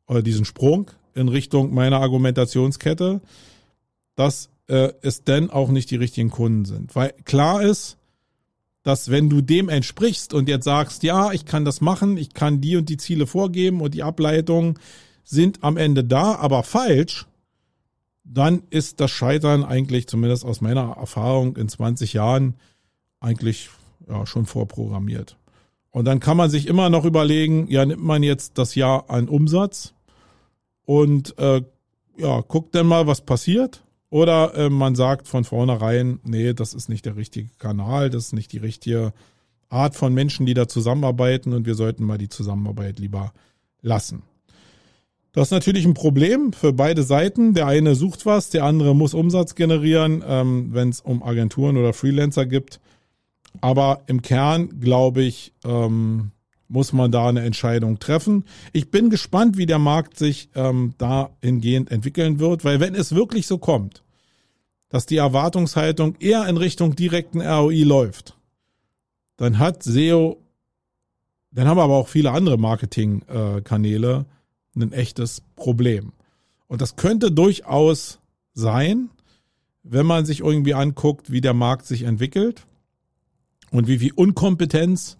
oder 0.06 0.22
diesen 0.22 0.44
Sprung 0.44 0.90
in 1.14 1.28
Richtung 1.28 1.72
meiner 1.72 2.00
Argumentationskette, 2.00 3.20
dass 4.16 4.50
äh, 4.66 4.92
es 5.02 5.24
denn 5.24 5.50
auch 5.50 5.70
nicht 5.70 5.90
die 5.90 5.96
richtigen 5.96 6.30
Kunden 6.30 6.64
sind. 6.64 6.94
Weil 6.94 7.14
klar 7.24 7.62
ist, 7.62 7.96
dass 8.82 9.10
wenn 9.10 9.28
du 9.28 9.40
dem 9.40 9.68
entsprichst 9.68 10.32
und 10.32 10.48
jetzt 10.48 10.64
sagst, 10.64 11.02
ja, 11.02 11.32
ich 11.32 11.44
kann 11.44 11.64
das 11.64 11.80
machen, 11.80 12.16
ich 12.16 12.32
kann 12.32 12.60
die 12.60 12.76
und 12.76 12.88
die 12.88 12.96
Ziele 12.96 13.26
vorgeben 13.26 13.80
und 13.80 13.94
die 13.94 14.02
Ableitungen 14.02 14.78
sind 15.24 15.62
am 15.62 15.76
Ende 15.76 16.02
da, 16.02 16.36
aber 16.36 16.62
falsch, 16.62 17.26
dann 18.32 18.62
ist 18.70 19.00
das 19.00 19.10
Scheitern 19.10 19.64
eigentlich, 19.64 20.06
zumindest 20.06 20.44
aus 20.44 20.60
meiner 20.60 20.96
Erfahrung 20.96 21.56
in 21.56 21.68
20 21.68 22.12
Jahren, 22.12 22.54
eigentlich 23.18 23.68
ja, 24.08 24.24
schon 24.24 24.46
vorprogrammiert. 24.46 25.36
Und 25.90 26.04
dann 26.04 26.20
kann 26.20 26.36
man 26.36 26.48
sich 26.48 26.68
immer 26.68 26.88
noch 26.88 27.04
überlegen, 27.04 27.66
ja, 27.68 27.84
nimmt 27.84 28.02
man 28.02 28.22
jetzt 28.22 28.56
das 28.56 28.76
Jahr 28.76 29.10
an 29.10 29.28
Umsatz 29.28 29.94
und 30.84 31.36
äh, 31.38 31.62
ja, 32.16 32.40
guckt 32.42 32.74
dann 32.74 32.86
mal, 32.86 33.06
was 33.06 33.20
passiert. 33.20 33.82
Oder 34.10 34.54
äh, 34.54 34.70
man 34.70 34.94
sagt 34.94 35.28
von 35.28 35.44
vornherein, 35.44 36.20
nee, 36.24 36.52
das 36.52 36.74
ist 36.74 36.88
nicht 36.88 37.06
der 37.06 37.16
richtige 37.16 37.50
Kanal, 37.58 38.10
das 38.10 38.26
ist 38.26 38.32
nicht 38.32 38.52
die 38.52 38.58
richtige 38.58 39.12
Art 39.68 39.96
von 39.96 40.14
Menschen, 40.14 40.46
die 40.46 40.54
da 40.54 40.68
zusammenarbeiten 40.68 41.52
und 41.52 41.66
wir 41.66 41.74
sollten 41.74 42.04
mal 42.04 42.18
die 42.18 42.28
Zusammenarbeit 42.28 42.98
lieber 42.98 43.32
lassen. 43.82 44.22
Das 45.32 45.48
ist 45.48 45.52
natürlich 45.52 45.84
ein 45.86 45.94
Problem 45.94 46.52
für 46.52 46.72
beide 46.72 47.02
Seiten. 47.02 47.54
Der 47.54 47.66
eine 47.66 47.94
sucht 47.94 48.26
was, 48.26 48.50
der 48.50 48.64
andere 48.64 48.96
muss 48.96 49.14
Umsatz 49.14 49.54
generieren, 49.54 50.24
ähm, 50.26 50.70
wenn 50.72 50.88
es 50.88 51.00
um 51.00 51.22
Agenturen 51.22 51.76
oder 51.76 51.92
Freelancer 51.92 52.46
gibt. 52.46 52.80
Aber 53.60 54.02
im 54.06 54.22
Kern, 54.22 54.80
glaube 54.80 55.22
ich, 55.22 55.52
ähm, 55.64 56.32
muss 56.68 56.92
man 56.92 57.10
da 57.10 57.28
eine 57.28 57.42
Entscheidung 57.42 57.98
treffen. 57.98 58.44
Ich 58.72 58.90
bin 58.90 59.10
gespannt, 59.10 59.56
wie 59.56 59.66
der 59.66 59.80
Markt 59.80 60.16
sich 60.16 60.50
ähm, 60.54 60.94
dahingehend 60.98 61.90
entwickeln 61.90 62.38
wird, 62.38 62.64
weil 62.64 62.80
wenn 62.80 62.94
es 62.94 63.14
wirklich 63.14 63.46
so 63.46 63.58
kommt, 63.58 64.04
dass 64.88 65.06
die 65.06 65.16
Erwartungshaltung 65.16 66.16
eher 66.20 66.46
in 66.48 66.56
Richtung 66.56 66.94
direkten 66.94 67.40
ROI 67.40 67.82
läuft, 67.82 68.36
dann 69.36 69.58
hat 69.58 69.82
SEO, 69.82 70.38
dann 71.50 71.66
haben 71.66 71.78
aber 71.78 71.94
auch 71.96 72.08
viele 72.08 72.30
andere 72.30 72.56
Marketingkanäle 72.56 74.26
äh, 74.28 74.39
ein 74.74 74.92
echtes 74.92 75.42
Problem. 75.56 76.12
Und 76.68 76.80
das 76.80 76.96
könnte 76.96 77.32
durchaus 77.32 78.20
sein, 78.54 79.10
wenn 79.82 80.06
man 80.06 80.26
sich 80.26 80.40
irgendwie 80.40 80.74
anguckt, 80.74 81.32
wie 81.32 81.40
der 81.40 81.54
Markt 81.54 81.86
sich 81.86 82.02
entwickelt 82.02 82.66
und 83.70 83.88
wie 83.88 83.98
viel 83.98 84.12
Unkompetenz 84.12 85.16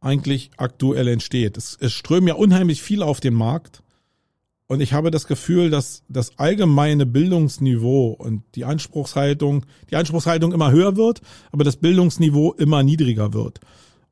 eigentlich 0.00 0.50
aktuell 0.56 1.08
entsteht. 1.08 1.56
Es, 1.56 1.76
es 1.80 1.92
strömen 1.92 2.28
ja 2.28 2.34
unheimlich 2.34 2.82
viel 2.82 3.02
auf 3.02 3.20
den 3.20 3.34
Markt. 3.34 3.82
Und 4.66 4.80
ich 4.80 4.92
habe 4.92 5.10
das 5.10 5.26
Gefühl, 5.26 5.68
dass 5.68 6.04
das 6.08 6.38
allgemeine 6.38 7.04
Bildungsniveau 7.04 8.10
und 8.12 8.44
die 8.54 8.64
Anspruchshaltung, 8.64 9.66
die 9.90 9.96
Anspruchshaltung 9.96 10.52
immer 10.52 10.70
höher 10.70 10.96
wird, 10.96 11.22
aber 11.50 11.64
das 11.64 11.76
Bildungsniveau 11.76 12.52
immer 12.52 12.82
niedriger 12.82 13.32
wird. 13.32 13.60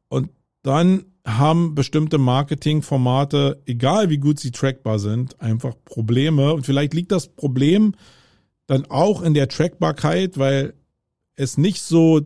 Und 0.09 0.31
dann 0.63 1.05
haben 1.27 1.75
bestimmte 1.75 2.19
Marketingformate, 2.19 3.63
egal 3.67 4.09
wie 4.11 4.19
gut 4.19 4.41
sie 4.41 4.51
trackbar 4.51 4.99
sind, 4.99 5.41
einfach 5.41 5.75
Probleme. 5.85 6.53
Und 6.55 6.65
vielleicht 6.65 6.95
liegt 6.95 7.13
das 7.13 7.29
Problem 7.29 7.95
dann 8.67 8.87
auch 8.87 9.23
in 9.23 9.35
der 9.35 9.49
Trackbarkeit, 9.49 10.39
weil 10.39 10.75
es 11.37 11.59
nicht 11.59 11.83
so 11.83 12.21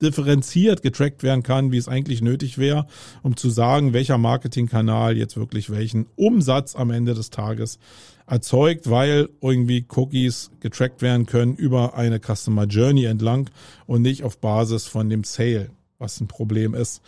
differenziert 0.00 0.82
getrackt 0.82 1.22
werden 1.22 1.42
kann, 1.42 1.72
wie 1.72 1.76
es 1.76 1.88
eigentlich 1.88 2.22
nötig 2.22 2.58
wäre, 2.58 2.86
um 3.22 3.36
zu 3.36 3.50
sagen, 3.50 3.92
welcher 3.92 4.18
Marketingkanal 4.18 5.16
jetzt 5.16 5.36
wirklich 5.36 5.70
welchen 5.70 6.06
Umsatz 6.16 6.76
am 6.76 6.90
Ende 6.90 7.14
des 7.14 7.30
Tages 7.30 7.78
erzeugt, 8.26 8.88
weil 8.90 9.28
irgendwie 9.40 9.86
Cookies 9.96 10.50
getrackt 10.60 11.02
werden 11.02 11.26
können 11.26 11.56
über 11.56 11.94
eine 11.94 12.20
Customer 12.20 12.64
Journey 12.64 13.04
entlang 13.04 13.50
und 13.86 14.02
nicht 14.02 14.22
auf 14.22 14.38
Basis 14.38 14.86
von 14.86 15.08
dem 15.08 15.24
Sale, 15.24 15.70
was 15.98 16.20
ein 16.20 16.28
Problem 16.28 16.74
ist. 16.74 17.02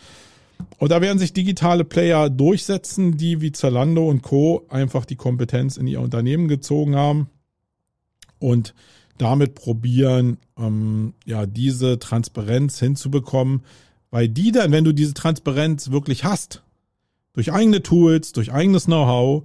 Und 0.77 0.91
da 0.91 1.01
werden 1.01 1.19
sich 1.19 1.33
digitale 1.33 1.83
Player 1.83 2.29
durchsetzen, 2.29 3.17
die 3.17 3.41
wie 3.41 3.51
Zalando 3.51 4.07
und 4.07 4.21
Co. 4.21 4.65
einfach 4.69 5.05
die 5.05 5.15
Kompetenz 5.15 5.77
in 5.77 5.87
ihr 5.87 6.01
Unternehmen 6.01 6.47
gezogen 6.47 6.95
haben 6.95 7.29
und 8.39 8.73
damit 9.17 9.55
probieren, 9.55 10.37
ähm, 10.57 11.13
ja, 11.25 11.45
diese 11.45 11.99
Transparenz 11.99 12.79
hinzubekommen, 12.79 13.63
weil 14.09 14.27
die 14.27 14.51
dann, 14.51 14.71
wenn 14.71 14.83
du 14.83 14.93
diese 14.93 15.13
Transparenz 15.13 15.91
wirklich 15.91 16.23
hast, 16.23 16.63
durch 17.33 17.51
eigene 17.51 17.81
Tools, 17.81 18.33
durch 18.33 18.51
eigenes 18.51 18.85
Know-how, 18.85 19.43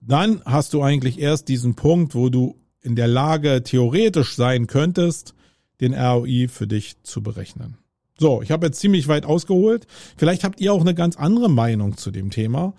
dann 0.00 0.42
hast 0.44 0.74
du 0.74 0.82
eigentlich 0.82 1.18
erst 1.18 1.48
diesen 1.48 1.74
Punkt, 1.74 2.14
wo 2.14 2.28
du 2.28 2.56
in 2.82 2.94
der 2.94 3.08
Lage 3.08 3.62
theoretisch 3.62 4.36
sein 4.36 4.66
könntest, 4.66 5.34
den 5.80 5.94
ROI 5.94 6.48
für 6.48 6.66
dich 6.66 7.02
zu 7.02 7.22
berechnen. 7.22 7.78
So, 8.18 8.42
ich 8.42 8.50
habe 8.50 8.66
jetzt 8.66 8.80
ziemlich 8.80 9.08
weit 9.08 9.26
ausgeholt. 9.26 9.86
Vielleicht 10.16 10.44
habt 10.44 10.60
ihr 10.60 10.72
auch 10.72 10.80
eine 10.80 10.94
ganz 10.94 11.16
andere 11.16 11.48
Meinung 11.48 11.96
zu 11.96 12.10
dem 12.10 12.30
Thema 12.30 12.74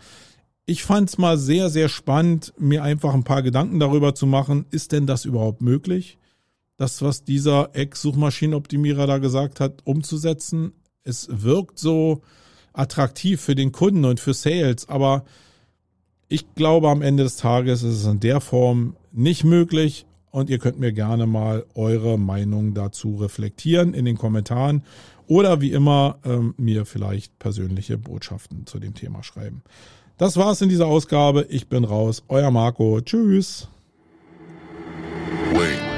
ich 0.65 0.83
fand 0.83 1.09
es 1.09 1.17
mal 1.17 1.37
sehr, 1.37 1.69
sehr 1.69 1.89
spannend, 1.89 2.53
mir 2.57 2.83
einfach 2.83 3.13
ein 3.13 3.23
paar 3.23 3.43
Gedanken 3.43 3.79
darüber 3.79 4.15
zu 4.15 4.25
machen, 4.25 4.65
ist 4.71 4.91
denn 4.91 5.05
das 5.05 5.25
überhaupt 5.25 5.61
möglich? 5.61 6.17
Das, 6.77 7.01
was 7.01 7.23
dieser 7.23 7.69
Ex-Suchmaschinenoptimierer 7.73 9.07
da 9.07 9.19
gesagt 9.19 9.59
hat, 9.59 9.81
umzusetzen. 9.85 10.73
Es 11.03 11.27
wirkt 11.31 11.79
so 11.79 12.21
attraktiv 12.73 13.39
für 13.39 13.55
den 13.55 13.71
Kunden 13.71 14.03
und 14.05 14.19
für 14.19 14.33
Sales, 14.33 14.89
aber 14.89 15.23
ich 16.27 16.55
glaube, 16.55 16.89
am 16.89 17.03
Ende 17.03 17.23
des 17.23 17.37
Tages 17.37 17.83
ist 17.83 17.99
es 17.99 18.05
in 18.05 18.19
der 18.19 18.41
Form 18.41 18.97
nicht 19.11 19.43
möglich 19.43 20.05
und 20.31 20.49
ihr 20.49 20.57
könnt 20.57 20.79
mir 20.79 20.91
gerne 20.91 21.27
mal 21.27 21.65
eure 21.75 22.17
Meinung 22.17 22.73
dazu 22.73 23.15
reflektieren 23.15 23.93
in 23.93 24.03
den 24.03 24.17
Kommentaren 24.17 24.83
oder 25.27 25.61
wie 25.61 25.71
immer 25.71 26.19
ähm, 26.23 26.53
mir 26.57 26.85
vielleicht 26.85 27.37
persönliche 27.39 27.97
Botschaften 27.97 28.65
zu 28.65 28.79
dem 28.79 28.93
Thema 28.93 29.23
schreiben. 29.23 29.63
Das 30.17 30.37
war's 30.37 30.61
in 30.61 30.69
dieser 30.69 30.87
Ausgabe. 30.87 31.45
Ich 31.49 31.67
bin 31.67 31.83
raus. 31.83 32.23
Euer 32.29 32.51
Marco. 32.51 33.01
Tschüss. 33.01 33.67
Wait. 35.53 35.94